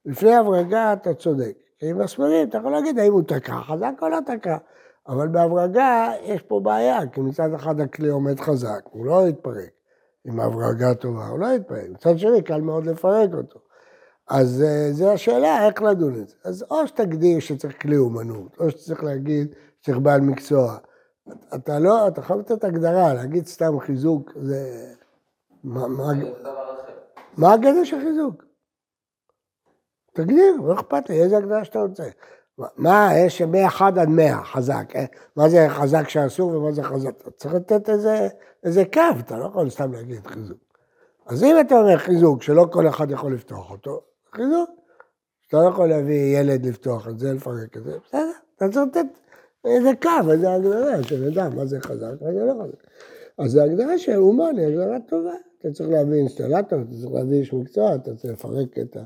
לפני 0.06 0.34
ההברגה 0.34 0.92
אתה 0.92 1.14
צודק. 1.14 1.52
עם 1.82 1.98
מסמרים 1.98 2.48
אתה 2.48 2.58
יכול 2.58 2.72
להגיד 2.72 2.98
האם 2.98 3.12
הוא 3.12 3.22
תקע 3.22 3.60
חזק 3.60 3.92
או 4.02 4.08
לא 4.08 4.18
תקע. 4.26 4.56
אבל 5.08 5.28
בהברגה 5.28 6.12
יש 6.22 6.42
פה 6.42 6.60
בעיה, 6.60 7.06
כי 7.12 7.20
מצד 7.20 7.54
אחד 7.54 7.80
הכלי 7.80 8.08
עומד 8.08 8.40
חזק, 8.40 8.80
הוא 8.90 9.06
לא 9.06 9.28
יתפרק. 9.28 9.70
עם 10.24 10.40
ההברגה 10.40 10.94
טובה, 10.94 11.26
הוא 11.26 11.38
לא 11.38 11.46
יתפרק. 11.46 11.88
מצד 11.90 12.18
שני, 12.18 12.42
קל 12.42 12.60
מאוד 12.60 12.86
לפרק 12.86 13.30
אותו. 13.34 13.58
אז 14.28 14.62
אה, 14.62 14.92
זו 14.92 15.12
השאלה, 15.12 15.66
איך 15.66 15.82
לדון 15.82 16.14
את 16.20 16.28
זה. 16.28 16.34
אז 16.44 16.64
או 16.70 16.86
שתגדיר 16.86 17.40
שצריך 17.40 17.82
כלי 17.82 17.96
אומנות, 17.96 18.56
או 18.60 18.70
שצריך 18.70 19.04
להגיד 19.04 19.54
שצריך 19.80 19.98
בעל 19.98 20.20
מקצוע. 20.20 20.76
אתה 21.54 21.78
לא, 21.78 22.08
אתה 22.08 22.22
חייב 22.22 22.38
לתת 22.38 22.64
הגדרה, 22.64 23.14
להגיד 23.14 23.46
סתם 23.46 23.80
חיזוק, 23.80 24.32
זה... 24.42 24.92
מה, 27.36 27.52
הגדר 27.52 27.84
של 27.84 28.00
חיזוק? 28.00 28.44
תגדיר, 30.12 30.54
לא 30.66 30.74
אכפת 30.74 31.10
לי, 31.10 31.22
איזה 31.22 31.36
הגדרה 31.36 31.64
שאתה 31.64 31.78
רוצה. 31.82 32.04
מה- 32.58 32.66
מה, 32.76 33.08
יש 33.26 33.42
מ-1 33.42 33.84
עד 33.84 34.08
100 34.08 34.44
חזק, 34.44 34.92
אה? 34.96 35.04
מה 35.36 35.48
זה 35.48 35.66
חזק 35.68 36.08
שאסור 36.08 36.56
ומה 36.56 36.72
זה 36.72 36.82
חזק? 36.82 37.10
אתה 37.20 37.30
צריך 37.30 37.54
לתת 37.54 37.88
איזה, 37.90 38.28
איזה 38.64 38.82
קו, 38.92 39.00
אתה 39.20 39.38
לא 39.38 39.44
יכול 39.44 39.70
סתם 39.70 39.92
להגיד 39.92 40.26
חיזוק. 40.26 40.58
אז 41.26 41.42
אם 41.44 41.56
אתה 41.60 41.74
אומר 41.74 41.98
חיזוק 41.98 42.42
שלא 42.42 42.66
כל 42.72 42.88
אחד 42.88 43.10
יכול 43.10 43.34
לפתוח 43.34 43.70
אותו, 43.70 44.00
חיזוק. 44.34 44.70
אתה 45.48 45.56
לא 45.56 45.68
יכול 45.68 45.88
להביא 45.88 46.38
ילד 46.38 46.66
לפתוח 46.66 47.08
את 47.08 47.18
זה, 47.18 47.32
לפרק 47.32 47.76
את 47.76 47.84
זה, 47.84 47.98
בסדר, 48.08 48.30
אתה 48.56 48.68
צריך 48.68 48.86
לתת 48.88 49.06
איזה 49.64 49.90
קו, 50.02 50.32
איזה 50.32 50.52
הגדרה, 50.52 51.02
שנדע 51.02 51.48
מה 51.48 51.66
זה 51.66 51.80
חזק, 51.80 52.12
מה 52.20 52.32
זה 52.32 52.44
לא 52.44 52.52
חזק. 52.62 52.86
אז 53.38 53.56
ההגדרה 53.56 53.98
של 53.98 54.16
אומן 54.16 54.58
היא 54.58 54.66
הגדרה 54.66 54.98
טובה. 55.08 55.34
אתה 55.58 55.72
צריך 55.72 55.90
להביא 55.90 56.18
אינסטלטור, 56.18 56.78
אתה 56.82 56.90
צריך 57.00 57.12
להביא 57.14 57.38
איש 57.38 57.52
מקצוע, 57.52 57.94
אתה 57.94 58.14
צריך 58.14 58.32
לפרק 58.32 58.78
את 58.78 58.96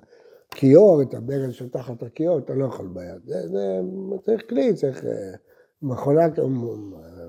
הכיור, 0.51 1.03
את 1.03 1.14
הברז 1.14 1.53
שתחת 1.53 2.03
הכיור, 2.03 2.38
אתה 2.38 2.55
לא 2.55 2.64
יכול 2.64 2.87
ביד. 2.87 3.23
זה, 3.25 3.49
זה 3.49 3.81
צריך 4.25 4.42
כלי, 4.49 4.75
צריך 4.75 5.05
אה, 5.05 5.33
מכונה 5.83 6.27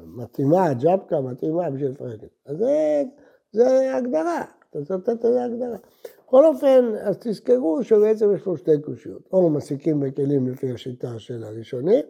מתאימה, 0.05 0.73
ג'פקה 0.73 1.21
מתאימה 1.21 1.69
בשביל 1.69 1.91
לפרק 1.91 2.13
את 2.13 2.19
זה. 2.19 2.27
אז 2.45 2.57
זה, 2.57 3.03
זה 3.51 3.95
הגדרה, 3.95 4.43
אתה 4.69 4.85
צריך 4.85 4.99
לתת 4.99 5.23
לזה 5.23 5.43
הגדרה. 5.43 5.77
בכל 6.27 6.45
אופן, 6.45 6.85
אז 7.01 7.17
תזכרו 7.17 7.83
שבעצם 7.83 8.35
יש 8.35 8.41
פה 8.41 8.57
שתי 8.57 8.81
קושיות. 8.81 9.21
או 9.33 9.49
מסיקים 9.49 9.99
בכלים 9.99 10.47
לפי 10.47 10.71
השיטה 10.71 11.19
של 11.19 11.43
הראשונים, 11.43 12.05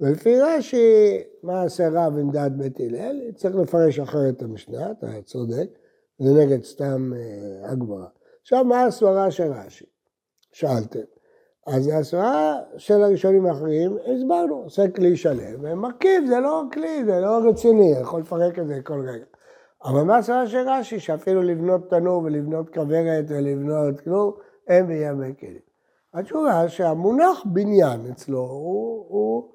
ולפי 0.00 0.40
רש"י, 0.40 1.22
מה 1.42 1.62
עשה 1.62 1.88
רב 1.88 2.18
עם 2.18 2.30
דעת 2.30 2.56
בית 2.56 2.80
הלל? 2.80 3.32
צריך 3.36 3.56
לפרש 3.56 3.98
אחרת 3.98 4.36
את 4.36 4.42
המשנה, 4.42 4.90
אתה 4.90 5.06
צודק, 5.24 5.68
זה 6.18 6.32
נגד 6.34 6.62
סתם 6.64 7.12
אה, 7.16 7.70
הגמרא. 7.70 8.06
עכשיו, 8.40 8.64
מה 8.64 8.84
הסברה 8.84 9.30
של 9.30 9.52
רש"י? 9.52 9.84
שאלתם. 10.52 11.00
אז 11.66 11.90
הסברה 11.94 12.60
של 12.76 13.02
הראשונים 13.02 13.46
האחרים, 13.46 13.96
הסברנו, 14.06 14.54
עושה 14.54 14.88
כלי 14.88 15.16
שלם, 15.16 15.60
ומרכיב, 15.60 16.26
זה 16.26 16.40
לא 16.40 16.62
כלי, 16.72 17.04
זה 17.04 17.20
לא 17.20 17.38
רציני, 17.48 17.92
יכול 18.00 18.20
לפרק 18.20 18.58
את 18.58 18.66
זה 18.66 18.80
כל 18.84 19.00
רגע. 19.08 19.24
אבל 19.84 20.02
מה 20.02 20.16
הסברה 20.16 20.46
של 20.46 20.68
רש"י? 20.68 21.00
שאפילו 21.00 21.42
לבנות 21.42 21.90
תנור 21.90 22.22
ולבנות 22.22 22.74
כוורת 22.74 23.24
ולבנות 23.28 24.00
כלום, 24.00 24.32
אין 24.68 24.86
בימי 24.86 25.34
כלים. 25.40 25.64
התשובה 26.14 26.68
שהמונח 26.68 27.42
בניין 27.46 28.00
אצלו 28.10 28.38
הוא, 28.38 29.06
הוא 29.08 29.53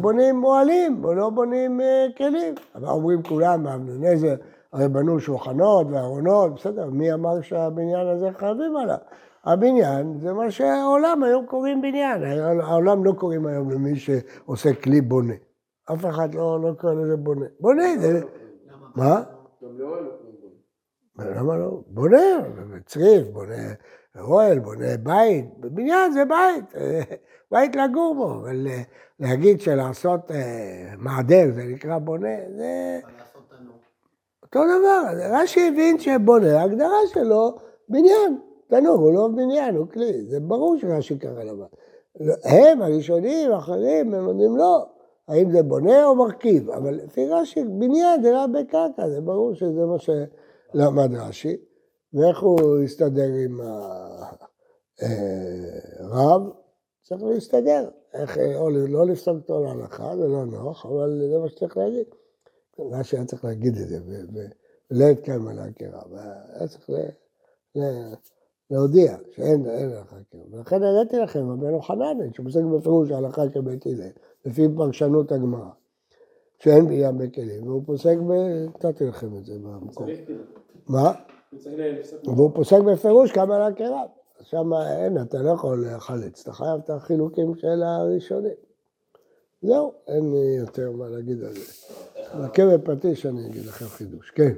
בונים 0.00 0.44
אוהלים, 0.44 1.04
או 1.04 1.14
לא 1.14 1.30
בונים 1.30 1.80
אה, 1.80 2.06
כלים. 2.16 2.54
אבל 2.74 2.88
אומרים 2.88 3.22
כולם, 3.22 3.66
אבנונזר, 3.66 4.34
הרי 4.72 4.88
בנו 4.88 5.20
שולחנות 5.20 5.86
וארונות, 5.90 6.54
בסדר, 6.54 6.90
מי 6.90 7.12
אמר 7.12 7.40
שהבניין 7.40 8.06
הזה 8.06 8.28
חייבים 8.32 8.76
עליו? 8.76 8.96
הבניין 9.44 10.18
זה 10.18 10.32
מה 10.32 10.50
שהעולם 10.50 11.22
היום 11.22 11.46
קוראים 11.46 11.82
בניין, 11.82 12.22
העולם 12.60 13.04
לא 13.04 13.12
קוראים 13.12 13.46
היום 13.46 13.70
למי 13.70 13.96
שעושה 13.96 14.74
כלי 14.74 15.00
בונה. 15.00 15.34
אף 15.92 16.04
אחד 16.06 16.34
לא, 16.34 16.60
לא 16.62 16.72
קורא 16.80 16.94
לזה 16.94 17.16
בונה. 17.16 17.46
בונה 17.60 17.98
זה... 17.98 18.20
מה? 18.96 19.22
גם 19.62 19.78
לאוהל 19.78 20.02
לא 20.02 20.10
בו. 20.10 21.24
למה 21.24 21.56
לא? 21.56 21.80
בונה, 21.86 22.20
צריף, 22.86 23.26
בונה 23.32 23.54
אוהל, 24.20 24.58
בונה 24.58 24.96
בית, 25.02 25.44
בניין 25.58 26.12
זה 26.12 26.24
בית, 26.24 26.76
אה, 26.76 27.00
בית 27.52 27.76
לגור 27.76 28.14
בו, 28.14 28.34
אבל 28.34 28.66
אה, 28.66 28.82
להגיד 29.20 29.60
שלעשות 29.60 30.30
אה, 30.30 30.94
מעדר 30.98 31.44
זה 31.54 31.62
נקרא 31.64 31.98
בונה, 31.98 32.36
זה 32.56 33.00
אותו 34.42 34.60
דבר. 34.64 35.02
רש"י 35.30 35.68
הבין 35.68 35.98
שבונה, 35.98 36.60
ההגדרה 36.60 36.98
שלו 37.06 37.54
בניין, 37.88 38.38
תנור, 38.68 38.94
הוא 38.94 39.12
לא 39.12 39.28
בניין, 39.28 39.76
הוא 39.76 39.86
כלי, 39.88 40.24
זה 40.28 40.40
ברור 40.40 40.76
שרש"י 40.78 41.18
קרא 41.18 41.42
לבן. 41.42 41.64
הם 42.44 42.82
הראשונים, 42.82 43.52
האחרים, 43.52 44.14
הם 44.14 44.26
אומרים 44.26 44.56
לא, 44.56 44.86
האם 45.28 45.50
זה 45.50 45.62
בונה 45.62 46.04
או 46.06 46.14
מרכיב, 46.14 46.70
אבל 46.70 46.94
לפי 46.94 47.28
רש"י, 47.28 47.64
בניין 47.64 48.22
זה 48.22 48.30
לא 48.30 48.46
בקרקע, 48.46 49.08
זה 49.08 49.20
ברור 49.20 49.54
שזה 49.54 49.86
מה 49.86 49.96
שלמד 49.98 51.14
רש"י. 51.14 51.56
ואיך 52.14 52.42
הוא 52.42 52.80
יסתדר 52.80 53.32
עם 53.44 53.60
הרב? 55.98 56.42
צריך 57.02 57.22
להסתדר. 57.22 57.88
איך, 58.14 58.38
או 58.56 58.70
לא 58.70 59.06
לפסוק 59.06 59.36
אותו 59.36 59.64
להלכה, 59.64 60.16
זה 60.16 60.28
לא 60.28 60.44
נוח, 60.44 60.86
אבל 60.86 61.22
זה 61.30 61.38
מה 61.38 61.48
שצריך 61.48 61.76
להגיד. 61.76 62.06
רש"י 62.78 63.16
היה 63.16 63.24
צריך 63.24 63.44
להגיד 63.44 63.76
את 63.76 63.88
זה, 63.88 63.98
ולא 64.90 65.04
התקיים 65.04 65.48
על 65.48 65.58
העקירה, 65.58 66.02
והיה 66.10 66.68
צריך 66.68 66.90
להודיע 68.70 69.16
שאין 69.30 69.66
הלכה 69.66 70.16
כאילו. 70.30 70.44
ולכן 70.50 70.82
הראיתי 70.82 71.16
לכם, 71.16 71.50
הבן 71.50 71.70
יוחנן, 71.70 72.32
שפוסק 72.32 72.60
בפירוש 72.76 73.10
ההלכה 73.10 73.42
כבית 73.48 73.86
הלל, 73.86 74.10
לפי 74.44 74.62
פרשנות 74.76 75.32
הגמרא, 75.32 75.70
שאין 76.58 76.86
בניין 76.86 77.18
בכלים, 77.18 77.66
והוא 77.66 77.82
פוסק, 77.86 78.16
נתתי 78.74 79.04
לכם 79.04 79.36
את 79.36 79.44
זה 79.44 79.58
במקום. 79.58 80.06
מה? 80.88 81.12
והוא 82.24 82.50
פוסק 82.54 82.78
בפירוש 82.92 83.32
כמה 83.32 83.58
לעקרה. 83.58 84.02
שם 84.42 84.70
אין, 84.72 85.22
אתה 85.22 85.38
לא 85.38 85.50
יכול 85.50 85.86
לחלץ, 85.86 86.40
אתה 86.42 86.52
חייב 86.52 86.80
את 86.84 86.90
החילוקים 86.90 87.54
של 87.54 87.82
הראשונים. 87.82 88.54
זהו, 89.62 89.92
אין 90.08 90.30
לי 90.30 90.56
יותר 90.58 90.90
מה 90.90 91.08
להגיד 91.08 91.44
על 91.44 91.52
זה. 91.52 91.94
מכה 92.34 92.62
בפטיש 92.76 93.26
אני 93.26 93.46
אגיד 93.46 93.66
לכם 93.66 93.84
חידוש, 93.84 94.30
כן. 94.30 94.52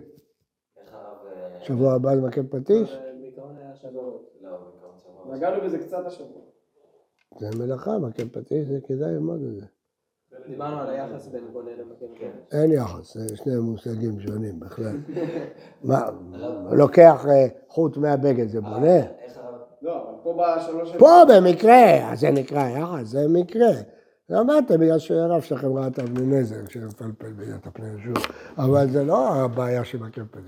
שבוע 1.63 1.95
הבא 1.95 2.17
זה 2.17 2.23
מכה 2.23 2.43
בפטיש? 2.43 2.91
היה 2.93 3.77
שבועות. 3.77 4.31
נגענו 5.31 5.65
בזה 5.65 5.79
קצת 5.79 6.07
השבוע. 6.07 6.43
זה 7.39 7.47
מלאכה, 7.59 7.99
מכה 7.99 8.25
בפטיש, 8.25 8.69
זה 8.69 8.79
כדאי 8.87 9.13
ללמוד 9.13 9.41
את 9.43 9.55
זה. 9.55 9.67
דיברנו 10.49 10.81
על 10.81 10.91
היחס 10.91 11.27
בין 11.29 11.45
בונה 11.53 11.71
למקם. 11.71 12.39
אין 12.53 12.73
יחס, 12.73 13.17
זה 13.17 13.37
שני 13.37 13.57
מושגים 13.57 14.21
שונים 14.21 14.61
בכלל. 14.61 14.97
מה, 15.85 16.11
לוקח 16.73 17.27
אה, 17.29 17.47
חוט 17.69 17.97
מהבגד, 17.97 18.49
זה 18.49 18.61
בונה? 18.61 19.01
לא, 19.83 20.09
אבל 20.25 20.99
פה 20.99 21.23
במקרה, 21.29 22.13
אז 22.13 22.21
זה 22.21 22.31
נקרא 22.31 22.69
יחס, 22.69 23.07
זה 23.07 23.29
מקרה. 23.29 23.73
למדתם 24.31 24.81
בגלל 24.81 24.99
שהרב 24.99 25.41
שלכם 25.41 25.77
ראה 25.77 25.87
את 25.87 25.99
אבני 25.99 26.37
נזר 26.37 26.57
שמפלפל 26.69 27.33
ביד 27.33 27.67
הפני 27.67 27.87
ישוב, 27.99 28.17
אבל 28.59 28.89
זה 28.91 29.05
לא 29.05 29.35
הבעיה. 29.35 29.83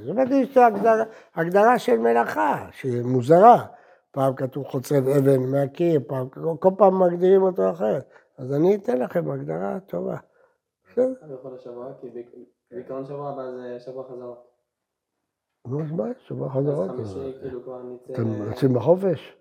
זה 0.04 0.12
באמת 0.12 0.56
הגדרה, 0.56 1.04
הגדרה 1.34 1.78
של 1.78 1.98
מלאכה, 1.98 2.66
שהיא 2.72 3.02
מוזרה. 3.02 3.64
פעם 4.10 4.34
כתוב 4.34 4.64
חוצב 4.64 5.08
אבן 5.08 5.40
מהקיר, 5.40 6.00
פעם, 6.06 6.28
כל 6.58 6.70
פעם 6.78 7.02
מגדירים 7.02 7.42
אותו 7.42 7.70
אחרת. 7.70 8.04
אז 8.38 8.52
אני 8.52 8.76
אתן 8.76 8.98
לכם 8.98 9.30
הגדרה 9.30 9.80
טובה. 9.80 10.16
בסדר. 10.90 11.14
בכל 11.34 11.54
השבוע, 11.54 11.92
כי 12.00 12.06
בעיקרון 12.70 13.06
שבוע 13.06 13.30
הבא 13.30 13.50
זה 13.50 13.80
שבוע 13.80 14.04
חזרות. 14.04 14.48
נו, 15.66 15.82
אז 15.82 15.90
מה, 15.92 16.04
שבוע 16.26 16.50
חזרות. 16.50 16.90
כאילו. 17.40 17.60
אתם 18.12 18.42
יוצאים 18.50 18.74
בחופש? 18.74 19.36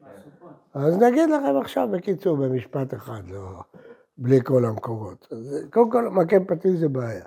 אז 0.74 0.98
נגיד 0.98 1.30
לכם 1.30 1.58
עכשיו 1.62 1.88
בקיצור, 1.94 2.38
במשפט 2.38 2.94
אחד, 2.94 3.22
לא, 3.28 3.62
בלי 4.18 4.40
כל 4.44 4.66
המקורות. 4.66 5.28
קודם 5.74 5.92
כל, 5.92 6.10
מכה 6.10 6.36
פטיש 6.48 6.80
זה 6.80 6.90
בעיה. 6.90 7.26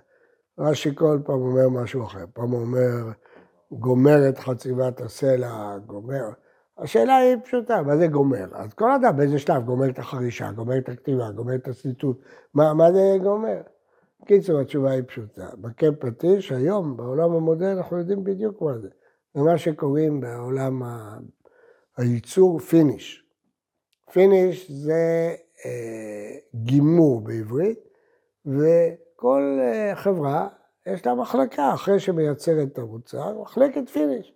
רש"י 0.58 0.94
כל 0.94 1.18
פעם 1.24 1.40
אומר 1.40 1.68
משהו 1.82 2.02
אחר. 2.04 2.24
פעם 2.32 2.50
הוא 2.50 2.60
אומר, 2.60 3.12
גומר 3.72 4.28
את 4.28 4.38
חציבת 4.38 5.00
הסלע, 5.00 5.78
גומר. 5.86 6.30
השאלה 6.80 7.16
היא 7.16 7.36
פשוטה, 7.44 7.82
מה 7.82 7.96
זה 7.96 8.06
גומר? 8.06 8.46
אז 8.52 8.74
כל 8.74 8.92
אדם 8.92 9.16
באיזה 9.16 9.38
שלב 9.38 9.64
גומר 9.64 9.88
את 9.88 9.98
החרישה, 9.98 10.52
גומר 10.52 10.78
את 10.78 10.88
הכתיבה, 10.88 11.30
גומר 11.30 11.54
את 11.54 11.68
הציטוט, 11.68 12.22
מה, 12.54 12.74
מה 12.74 12.92
זה 12.92 13.16
גומר? 13.22 13.60
בקיצור, 14.22 14.60
התשובה 14.60 14.90
היא 14.90 15.02
פשוטה. 15.06 15.48
מכה 15.58 15.86
פטיש, 15.98 16.52
היום, 16.52 16.96
בעולם 16.96 17.32
המודרני, 17.32 17.72
אנחנו 17.72 17.98
יודעים 17.98 18.24
בדיוק 18.24 18.62
מה 18.62 18.78
זה. 18.78 18.88
זה 19.34 19.42
מה 19.42 19.58
שקוראים 19.58 20.20
בעולם 20.20 20.82
ה... 20.82 21.18
הייצור 21.96 22.58
finish. 22.58 23.24
finish 24.12 24.70
זה 24.70 25.34
אה, 25.66 26.36
גימור 26.54 27.20
בעברית, 27.20 27.78
וכל 28.46 29.58
אה, 29.60 29.92
חברה 29.94 30.48
יש 30.86 31.06
לה 31.06 31.14
מחלקה, 31.14 31.74
אחרי 31.74 32.00
שמייצרת 32.00 32.68
את 32.72 32.78
המוצר, 32.78 33.40
מחלקת 33.42 33.88
finish. 33.88 34.32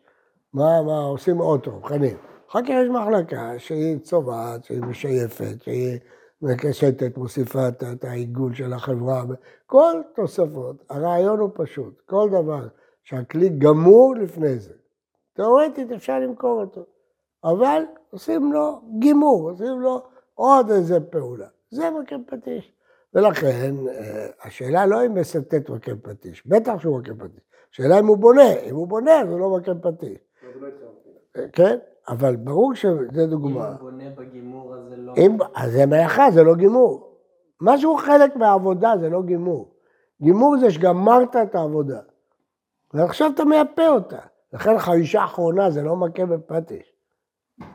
מה, 0.52 0.82
מה 0.82 0.98
עושים 0.98 1.40
אוטו, 1.40 1.78
מכינים. 1.78 2.16
אחר 2.54 2.62
כך 2.62 2.70
יש 2.70 2.88
מחלקה 2.88 3.58
שהיא 3.58 3.98
צובעת, 3.98 4.64
שהיא 4.64 4.80
משייפת, 4.80 5.62
שהיא 5.62 5.98
מקשטת, 6.42 7.18
מוסיפה 7.18 7.68
את 7.68 8.04
העיגול 8.04 8.54
של 8.54 8.72
החברה, 8.72 9.22
כל 9.66 10.00
תוספות. 10.14 10.76
הרעיון 10.90 11.38
הוא 11.38 11.50
פשוט, 11.54 12.00
כל 12.06 12.28
דבר 12.30 12.68
שהכלי 13.02 13.48
גמור 13.48 14.14
לפני 14.14 14.58
זה. 14.58 14.72
תאורטית 15.32 15.92
אפשר 15.92 16.18
למכור 16.18 16.60
אותו, 16.60 16.84
אבל 17.44 17.82
עושים 18.10 18.52
לו 18.52 18.80
גימור, 18.98 19.50
עושים 19.50 19.80
לו 19.80 20.02
עוד 20.34 20.70
איזה 20.70 21.00
פעולה. 21.00 21.46
זה 21.70 21.90
מקם 21.90 22.20
פטיש. 22.26 22.72
ולכן, 23.14 23.74
אה, 23.88 24.26
השאלה 24.44 24.86
לא 24.86 25.06
אם 25.06 25.14
מסטט 25.14 25.70
מקם 25.70 25.98
פטיש, 25.98 26.46
בטח 26.46 26.78
שהוא 26.78 26.98
מקם 26.98 27.18
פטיש. 27.18 27.40
השאלה 27.72 27.98
אם 27.98 28.06
הוא 28.06 28.16
בונה, 28.16 28.52
אם 28.70 28.74
הוא 28.74 28.88
בונה 28.88 29.20
הוא 29.20 29.40
לא 29.40 29.50
מקם 29.50 29.80
פטיש. 29.80 30.18
כן, 31.52 31.78
אבל 32.08 32.36
ברור 32.36 32.74
שזה 32.74 33.26
דוגמה. 33.26 33.68
אם 33.68 33.72
הוא 33.72 33.80
בונה 33.80 34.04
בגימור 34.16 34.74
אז 34.74 34.88
זה 34.88 34.96
לא... 34.96 35.12
אם, 35.16 35.36
אז 35.54 35.72
זה 35.72 35.86
מלאכה, 35.86 36.30
זה 36.30 36.42
לא 36.42 36.54
גימור. 36.54 37.18
משהו 37.60 37.96
חלק 37.96 38.36
מהעבודה 38.36 38.92
זה 39.00 39.08
לא 39.08 39.22
גימור. 39.22 39.74
גימור 40.22 40.56
זה 40.58 40.70
שגמרת 40.70 41.36
את 41.36 41.54
העבודה. 41.54 42.00
ועכשיו 42.94 43.30
אתה 43.34 43.44
מייפה 43.44 43.88
אותה. 43.88 44.18
לכן 44.52 44.78
חרישה 44.78 45.24
אחרונה 45.24 45.70
זה 45.70 45.82
לא 45.82 45.96
מכה 45.96 46.26
בפטיש. 46.26 46.92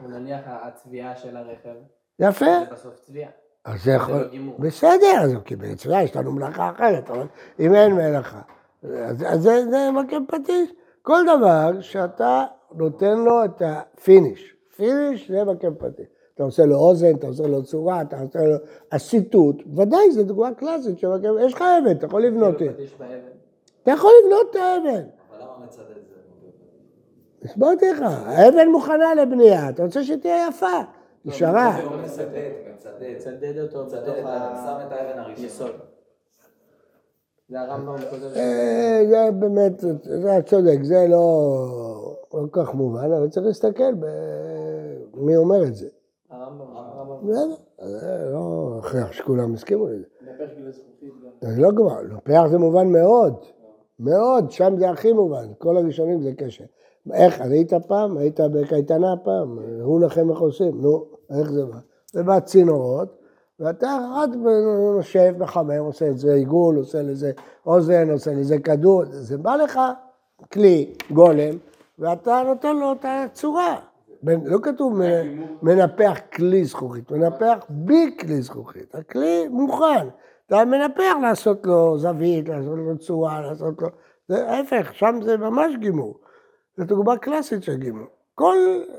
נניח 0.08 0.42
הצביעה 0.46 1.16
של 1.16 1.38
הרכב. 1.38 1.76
יפה. 2.20 2.46
זה 2.46 2.66
בסוף 2.72 3.00
צביעה. 3.00 3.32
אז 3.66 3.84
זה 3.84 3.92
יכול... 3.92 4.16
לא 4.16 4.28
גימור. 4.28 4.60
בסדר, 4.60 5.22
אז 5.22 5.32
כי 5.46 5.56
בצובע 5.56 6.02
יש 6.02 6.16
לנו 6.16 6.32
מלאכה 6.32 6.70
אחרת, 6.70 7.12
אבל 7.12 7.28
אם 7.60 7.76
אין 7.76 7.94
מלאכה. 7.94 8.42
אז, 8.84 9.24
אז 9.28 9.42
זה, 9.42 9.70
זה 9.70 9.90
מכה 9.92 10.18
פטיש. 10.28 10.70
כל 11.02 11.22
דבר 11.24 11.82
שאתה 11.82 12.46
נותן 12.72 13.18
לו 13.18 13.46
את 13.46 13.62
ה 13.66 13.77
finish. 13.77 14.56
finish 14.76 15.32
זה 15.32 15.44
מכה 15.44 15.68
פטיש. 15.72 16.08
אתה 16.36 16.44
עושה 16.44 16.66
לו 16.66 16.76
אוזן, 16.76 17.16
אתה 17.16 17.28
עושה 17.28 17.48
לו 17.48 17.64
צורה, 17.64 18.02
אתה 18.02 18.22
עושה 18.22 18.40
לו 18.40 18.56
הסיטוט, 18.92 19.56
ודאי, 19.76 20.12
זו 20.12 20.24
דוגמה 20.24 20.54
קלאסית 20.54 21.00
של 21.00 21.08
מכה 21.08 21.28
יש 21.46 21.54
לך 21.54 21.62
אבן, 21.62 21.92
אתה 21.92 22.06
יכול 22.06 22.24
לבנות. 22.24 22.58
כאילו 22.58 22.74
באבן. 23.00 23.14
אתה 23.84 23.92
יכול 23.92 24.12
לבנות 24.24 24.48
את 24.52 24.56
האבן. 24.56 25.04
אבל 25.30 25.42
למה 25.42 25.66
מצדד 25.66 25.86
זה? 25.86 27.50
הסברתי 27.50 27.90
לך, 27.90 28.02
האבן 28.26 28.68
מוכנה 28.68 29.16
לבנייה, 29.16 29.70
אתה 29.70 29.84
רוצה 29.84 30.04
שתהיה 30.04 30.48
יפה, 30.50 30.80
נשארה. 31.26 31.78
זה 31.78 31.84
לא 31.84 31.98
מצדד, 31.98 32.52
מצדד. 32.76 33.18
צדד 33.18 33.60
אותו 33.60 33.86
מצדד, 33.86 34.02
בתוך 34.02 34.20
אתה 34.20 34.62
שם 34.66 34.88
את 34.88 34.92
האבן. 34.92 35.34
היסוד. 35.38 35.72
זה 37.50 37.60
הרמב"ם 37.62 37.98
כותב 38.10 38.36
אה, 38.36 39.02
זה 39.10 39.30
באמת, 39.40 39.80
זה 40.04 40.40
צודק, 40.46 40.78
זה 40.84 41.06
לא 41.10 41.89
כל 42.52 42.66
כך 42.66 42.74
מובן, 42.74 43.12
אבל 43.12 43.30
צריך 43.30 43.46
להסתכל 43.46 43.94
מי 45.14 45.38
אומר 45.38 45.64
את 45.64 45.76
זה. 45.76 45.88
הרמב"ם, 46.30 46.66
הרמב"ם. 46.76 47.28
בסדר, 47.28 47.56
זה 48.00 48.30
לא 48.34 48.76
הכרח 48.80 49.12
שכולם 49.12 49.54
הסכימו 49.54 49.88
לזה. 49.88 50.06
זה 51.42 51.62
לא 51.62 51.70
כבר, 51.76 52.02
נופח 52.02 52.44
זה 52.50 52.58
מובן 52.58 52.88
מאוד, 52.88 53.34
מאוד, 54.00 54.52
שם 54.52 54.76
זה 54.78 54.90
הכי 54.90 55.14
מובן, 55.14 55.48
כל 55.58 55.78
הראשונים 55.78 56.22
זה 56.22 56.32
קשר. 56.38 56.64
איך, 57.14 57.42
היית 57.42 57.74
פעם? 57.74 58.18
היית 58.18 58.40
בקייטנה 58.40 59.16
פעם? 59.24 59.60
הראו 59.80 60.00
לכם 60.00 60.30
איך 60.30 60.40
עושים, 60.40 60.82
נו, 60.82 61.06
איך 61.40 61.52
זה 61.52 61.66
בא? 61.66 61.78
זה 62.12 62.24
בא 62.24 62.40
צינורות, 62.40 63.20
ואתה 63.60 63.98
רק 64.16 64.30
יושב, 64.96 65.36
מחמם, 65.38 65.80
עושה 65.80 66.08
את 66.08 66.18
זה 66.18 66.34
עיגול, 66.34 66.78
עושה 66.78 67.02
לזה 67.02 67.32
אוזן, 67.66 68.10
עושה 68.10 68.34
לזה 68.34 68.60
כדור, 68.60 69.04
זה 69.06 69.38
בא 69.38 69.56
לך 69.56 69.80
כלי, 70.54 70.94
גולם, 71.12 71.58
ואתה 72.00 72.42
נותן 72.46 72.78
לו 72.78 72.92
את 72.92 73.06
הצורה. 73.08 73.80
לא 74.24 74.58
כתוב 74.64 75.00
מנפח 75.62 76.20
כלי 76.34 76.66
זכוכית, 76.66 77.12
מנפח 77.12 77.66
בי 77.70 78.16
כלי 78.20 78.42
זכוכית, 78.42 78.96
הכלי 78.96 79.48
מוכן. 79.48 80.08
אתה 80.48 80.66
מנפח 80.66 81.14
לעשות 81.22 81.66
לו 81.66 81.98
זווית, 81.98 82.50
לעשות 82.50 82.78
לו 82.78 82.98
צורה, 82.98 83.42
לעשות 83.42 83.82
לו... 83.82 83.88
זה 84.28 84.50
ההפך, 84.50 84.94
שם 84.94 85.20
זה 85.24 85.38
ממש 85.38 85.74
גימור. 85.80 86.20
זו 86.78 86.86
דוגמה 86.86 87.18
קלאסית 87.18 87.64
של 87.64 87.76
גימור. 87.78 88.08
כל, 88.36 88.58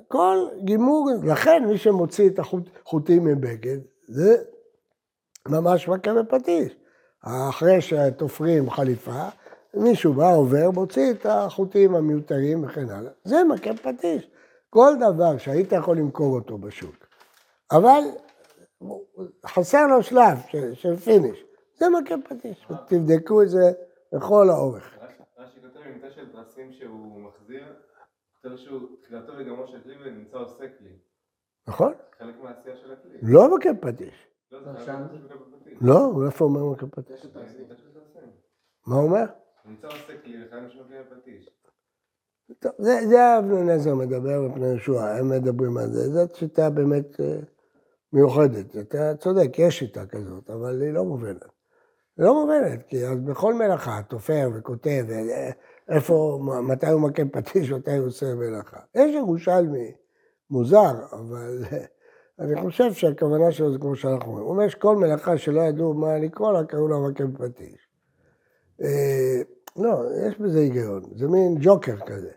כל 0.08 0.38
גימור, 0.64 1.10
לכן 1.24 1.64
מי 1.66 1.78
שמוציא 1.78 2.30
את 2.30 2.38
החוטים 2.38 3.24
מבגד, 3.24 3.78
זה 4.08 4.36
ממש 5.48 5.88
מכה 5.88 6.14
בפטיש. 6.14 6.76
אחרי 7.24 7.80
שתופרים 7.80 8.70
חליפה, 8.70 9.28
מישהו 9.74 10.12
בא, 10.12 10.34
עובר, 10.34 10.70
מוציא 10.70 11.10
את 11.10 11.26
החוטים 11.26 11.94
המיותרים 11.94 12.64
וכן 12.64 12.90
הלאה. 12.90 13.12
זה 13.24 13.44
מכה 13.44 13.74
פטיש. 13.74 14.30
כל 14.70 14.92
דבר 14.96 15.38
שהיית 15.38 15.72
יכול 15.72 15.96
למכור 15.96 16.34
אותו 16.34 16.58
בשוק, 16.58 17.06
אבל 17.72 18.00
חסר 19.46 19.86
לו 19.86 20.02
שלב 20.02 20.38
של, 20.48 20.74
של 20.74 20.96
פיניש, 20.96 21.44
זה 21.78 21.86
מכה 21.88 22.14
פטיש. 22.28 22.66
תבדקו 22.86 23.42
את 23.42 23.50
זה 23.50 23.72
לכל 24.12 24.48
האורך. 24.50 24.98
רש"י 25.38 25.60
כותב 25.60 25.80
עם 25.86 25.98
תה 26.00 26.10
של 26.10 26.32
פרסים 26.32 26.72
שהוא 26.72 27.20
מחזיר, 27.20 27.64
כותב 28.42 28.56
שהוא 28.56 28.80
תחילתו 29.02 29.32
וגמרו 29.38 29.66
של 29.66 29.80
כלי 29.82 29.94
ונמצא 30.04 30.36
עושה 30.36 30.64
כלי. 30.78 30.98
נכון? 31.68 31.92
חלק 32.18 32.34
מהעשייה 32.42 32.76
של 32.76 32.92
הכלי. 32.92 33.18
לא 33.22 33.56
מכה 33.56 33.68
פטיש. 33.80 34.26
לא, 34.52 34.58
הכלי. 34.58 35.74
לא, 35.80 35.98
הוא 35.98 36.26
איפה 36.26 36.44
אומר 36.44 36.64
מכה 36.64 36.86
פטיש? 36.86 37.26
מה 38.86 38.96
הוא 38.96 39.04
אומר? 39.04 39.24
טוב, 42.58 42.72
זה, 42.78 43.00
זה 43.08 43.38
אבנר 43.38 43.62
נזר 43.62 43.94
מדבר 43.94 44.48
בפני 44.48 44.66
יהושע, 44.66 45.04
הם 45.04 45.28
מדברים 45.28 45.76
על 45.76 45.92
זה, 45.92 46.10
זאת 46.12 46.34
שיטה 46.34 46.70
באמת 46.70 47.20
אה, 47.20 47.36
מיוחדת. 48.12 48.76
אתה 48.76 49.14
צודק, 49.16 49.58
יש 49.58 49.78
שיטה 49.78 50.06
כזאת, 50.06 50.50
אבל 50.50 50.82
היא 50.82 50.92
לא 50.92 51.04
מובנת. 51.04 51.44
היא 52.16 52.26
לא 52.26 52.34
מובנת, 52.34 52.82
כי 52.88 53.06
אז 53.06 53.20
בכל 53.20 53.54
מלאכה, 53.54 54.00
תופר 54.08 54.48
וכותב, 54.54 55.04
אה, 55.10 55.50
איפה, 55.88 56.40
מתי 56.62 56.86
הוא 56.86 57.00
מכה 57.00 57.22
פטיש, 57.32 57.70
מתי 57.70 57.96
הוא 57.96 58.06
עושה 58.06 58.34
מלאכה. 58.34 58.80
יש 58.94 59.14
ירושלמי 59.14 59.92
מוזר, 60.50 60.92
אבל 61.12 61.64
אה, 61.72 61.84
אני 62.38 62.60
חושב 62.60 62.92
שהכוונה 62.92 63.52
שלו 63.52 63.72
זה 63.72 63.78
כמו 63.78 63.96
שאנחנו 63.96 64.26
אומרים. 64.26 64.44
הוא 64.44 64.52
אומר 64.52 64.68
שכל 64.68 64.96
מלאכה 64.96 65.38
שלא 65.38 65.60
ידעו 65.60 65.94
מה 65.94 66.18
לקרוא 66.18 66.52
לה, 66.52 66.64
קראו 66.64 66.88
לה 66.88 66.96
מכה 66.98 67.24
פטיש. 67.38 67.90
לא, 69.76 70.02
יש 70.28 70.38
בזה 70.38 70.58
היגיון, 70.58 71.02
זה 71.14 71.28
מין 71.28 71.56
ג'וקר 71.60 71.96
כזה. 72.06 72.30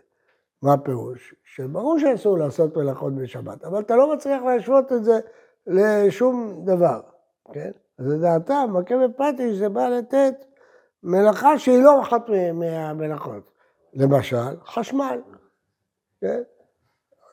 מה 0.62 0.72
הפירוש? 0.72 1.34
שברור 1.44 1.98
שאסור 1.98 2.38
לעשות 2.38 2.76
מלאכות 2.76 3.14
בשבת, 3.14 3.64
אבל 3.64 3.80
אתה 3.80 3.96
לא 3.96 4.14
מצליח 4.14 4.42
להשוות 4.42 4.92
את 4.92 5.04
זה 5.04 5.18
לשום 5.66 6.62
דבר, 6.64 7.00
כן? 7.52 7.70
אז 7.98 8.06
לדעתם, 8.06 8.70
מכה 8.72 8.94
בפטיש 8.96 9.58
זה 9.58 9.68
בא 9.68 9.88
לתת 9.88 10.34
מלאכה 11.02 11.58
שהיא 11.58 11.82
לא 11.82 12.02
אחת 12.02 12.28
מהמלאכות. 12.54 13.50
למשל, 13.94 14.60
חשמל, 14.64 15.20
כן? 16.20 16.42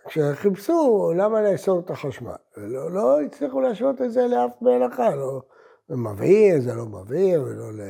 כשחיפשו 0.08 1.12
למה 1.18 1.42
לאסור 1.42 1.80
את 1.80 1.90
החשמל, 1.90 2.36
לא, 2.58 2.92
לא 2.92 3.22
הצליחו 3.22 3.62
להשוות 3.62 4.02
את 4.02 4.12
זה 4.12 4.28
לאף 4.28 4.62
מלאכה, 4.62 5.16
לא 5.16 5.42
מבעיר, 5.90 6.62
זה 6.62 6.74
לא 6.74 6.86
מבעיר, 6.86 7.44
ולא 7.44 7.84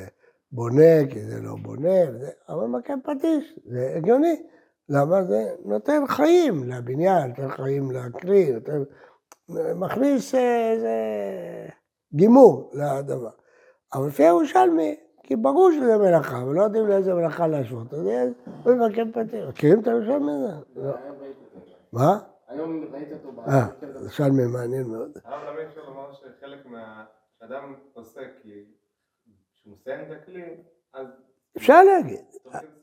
בונה, 0.52 1.08
כי 1.10 1.22
זה 1.22 1.42
לא 1.42 1.56
בונה, 1.62 2.10
וזה, 2.10 2.30
אבל 2.50 2.66
מכה 2.66 2.94
פטיש, 3.04 3.60
זה 3.66 3.94
הגיוני. 3.98 4.44
למה? 4.90 5.24
זה 5.24 5.56
נותן 5.66 6.08
חיים 6.08 6.64
לבניין, 6.70 7.28
נותן 7.30 7.50
חיים 7.50 7.92
לכלי, 7.92 8.52
נותן... 8.54 8.84
מכניס 9.76 10.36
איזה 10.36 10.96
גימור 12.14 12.72
לדבר. 12.74 13.30
אבל 13.94 14.08
לפי 14.08 14.24
ירושלמי, 14.24 15.00
כי 15.24 15.36
ברור 15.36 15.72
שזה 15.72 15.98
מלאכה, 15.98 16.42
אבל 16.42 16.56
לא 16.56 16.64
יודעים 16.64 16.88
לאיזה 16.88 17.14
מלאכה 17.14 17.48
להשוות, 17.48 17.94
אז 17.94 18.00
הוא 18.64 18.74
מבקר 18.74 19.04
פתיר. 19.14 19.50
מכירים 19.50 19.80
את 19.80 19.88
הירושלמי 19.88 20.32
הזה? 20.32 20.54
לא. 20.76 20.94
מה? 21.94 22.20
היום 22.48 22.84
ראיתי 22.94 23.14
אותו 23.14 23.42
אה, 23.48 23.68
ירושלמי 24.02 24.46
מעניין 24.48 24.88
מאוד. 24.88 25.18
הרב 25.24 25.42
למה 25.44 25.68
אפשר 25.70 25.82
לומר 25.88 26.14
שחלק 26.14 26.66
מה... 26.66 27.04
שאדם 27.42 27.76
עושה 27.94 28.22
כלי, 28.42 28.66
כשהוא 29.62 29.76
מסיים 29.82 30.00
את 30.12 30.18
הכלי, 30.22 30.44
אז... 30.94 31.06
אפשר 31.58 31.84
להגיד, 31.84 32.20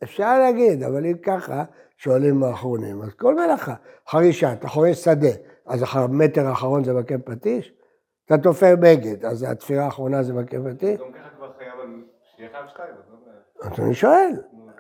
אפשר 0.03 0.39
להגיד, 0.39 0.83
אבל 0.83 1.07
אם 1.07 1.19
ככה, 1.23 1.65
שואלים 1.97 2.43
האחרונים, 2.43 3.03
אז 3.03 3.15
כל 3.15 3.35
מלאכה, 3.35 3.75
חרישה, 4.09 4.53
אתה 4.53 4.69
חורש 4.69 5.05
שדה, 5.05 5.29
אז 5.67 5.85
המטר 5.93 6.47
האחרון 6.47 6.85
זה 6.85 6.93
מכה 6.93 7.19
פטיש? 7.19 7.73
אתה 8.25 8.39
תופר 8.39 8.75
בגד, 8.77 9.25
אז 9.25 9.43
התפירה 9.43 9.85
האחרונה 9.85 10.23
זה 10.23 10.33
מכה 10.33 10.57
פטיש? 10.71 11.01
גם 11.01 11.13
ככה 11.13 11.29
כבר 11.37 11.53
חייב 11.59 11.81
על... 11.83 12.03
שיהיה 12.37 12.51
חייב 12.53 12.67
שתיים, 12.69 12.95
אז 12.95 13.05
לא. 13.11 13.71
אז 13.73 13.81
אני 13.81 13.95
שואל, 13.95 14.31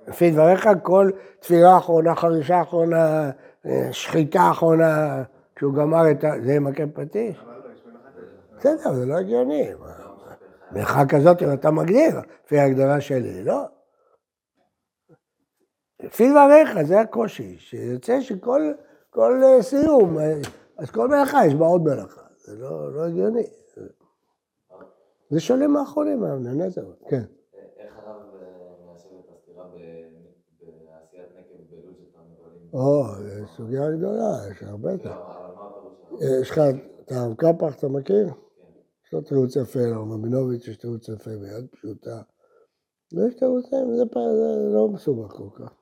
לפי 0.06 0.30
דבריך 0.30 0.68
כל 0.82 1.10
תפירה 1.40 1.78
אחרונה, 1.78 2.14
חרישה 2.14 2.62
אחרונה, 2.62 3.30
אה, 3.66 3.88
שחיטה 3.92 4.50
אחרונה, 4.50 5.22
כשהוא 5.56 5.74
גמר 5.74 6.10
את 6.10 6.24
ה... 6.24 6.30
זה 6.42 6.60
מכה 6.60 6.82
פטיש? 6.94 7.36
לא. 7.36 7.52
בסדר, 8.58 8.92
זה 8.92 9.06
לא 9.06 9.14
הגיוני. 9.18 9.70
מלאכה 10.72 11.06
כזאת, 11.08 11.42
אם 11.42 11.52
אתה 11.52 11.70
מגדיר, 11.70 12.20
לפי 12.44 12.58
ההגדרה 12.58 13.00
שלי, 13.00 13.44
לא. 13.44 13.64
לפי 16.00 16.30
דבריך, 16.30 16.82
זה 16.82 17.00
הקושי, 17.00 17.56
שיוצא 17.58 18.20
שכל 18.20 18.72
כל 19.10 19.42
אה, 19.44 19.62
סיום, 19.62 20.18
אה, 20.18 20.34
אז 20.76 20.90
כל 20.90 21.08
מלאכה 21.08 21.46
יש 21.46 21.54
בה 21.54 21.66
עוד 21.66 21.82
מלאכה, 21.82 22.20
זה 22.44 22.56
לא, 22.56 22.92
לא 22.92 23.04
הגיוני. 23.04 23.46
זה 25.30 25.40
שונה 25.40 25.66
מהאחרונים, 25.66 26.24
הנזר, 26.24 26.84
כן. 27.08 27.22
איך 27.78 27.98
הרב 27.98 28.22
אה, 28.42 28.48
מיישב 28.86 29.08
את 29.20 29.30
הסתירה 29.36 29.64
בעשיית 29.64 31.28
נקב 31.38 31.70
בלול 31.70 31.94
של 31.94 32.04
תרנגולים? 32.14 32.68
או, 32.72 33.04
זו 33.14 33.46
סוגיה 33.56 33.90
גדולה, 33.90 34.50
יש 34.50 34.62
הרבה. 34.62 34.90
לא? 35.04 35.12
יש 36.40 36.50
לך, 36.50 36.60
את 37.04 37.12
הרב 37.12 37.34
קפח, 37.34 37.76
אתה 37.78 37.88
מכיר? 37.88 38.28
יש 39.08 39.12
לו 39.12 39.20
תירוץ 39.20 39.56
יפה, 39.56 39.78
לרב 39.80 40.12
רבינוביץ' 40.12 40.68
יש 40.68 40.76
תירוץ 40.76 41.08
יפה 41.08 41.30
ביד 41.36 41.66
פשוטה. 41.72 42.22
ויש 43.12 43.34
תירוצים, 43.34 43.96
זה 43.96 44.04
זה 44.14 44.74
לא 44.74 44.88
מסובך 44.88 45.32
כל 45.32 45.48
כך. 45.54 45.72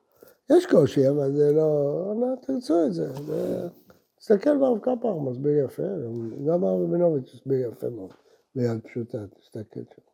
יש 0.57 0.65
קושי, 0.65 1.09
אבל 1.09 1.31
זה 1.31 1.51
לא, 1.53 2.13
לא 2.21 2.27
תרצו 2.41 2.85
את 2.85 2.93
זה. 2.93 3.13
זה- 3.13 3.67
תסתכל 4.19 4.57
ברב 4.57 4.79
קפח, 4.79 5.09
מסביר 5.31 5.65
יפה, 5.65 5.83
גם 6.47 6.63
הרב 6.63 6.81
רבינוביץ' 6.81 7.33
מסביר 7.35 7.69
יפה 7.69 7.89
מאוד, 7.89 8.11
ביד 8.55 8.81
פשוטה, 8.83 9.17
תסתכל 9.39 9.79
שם. 9.95 10.06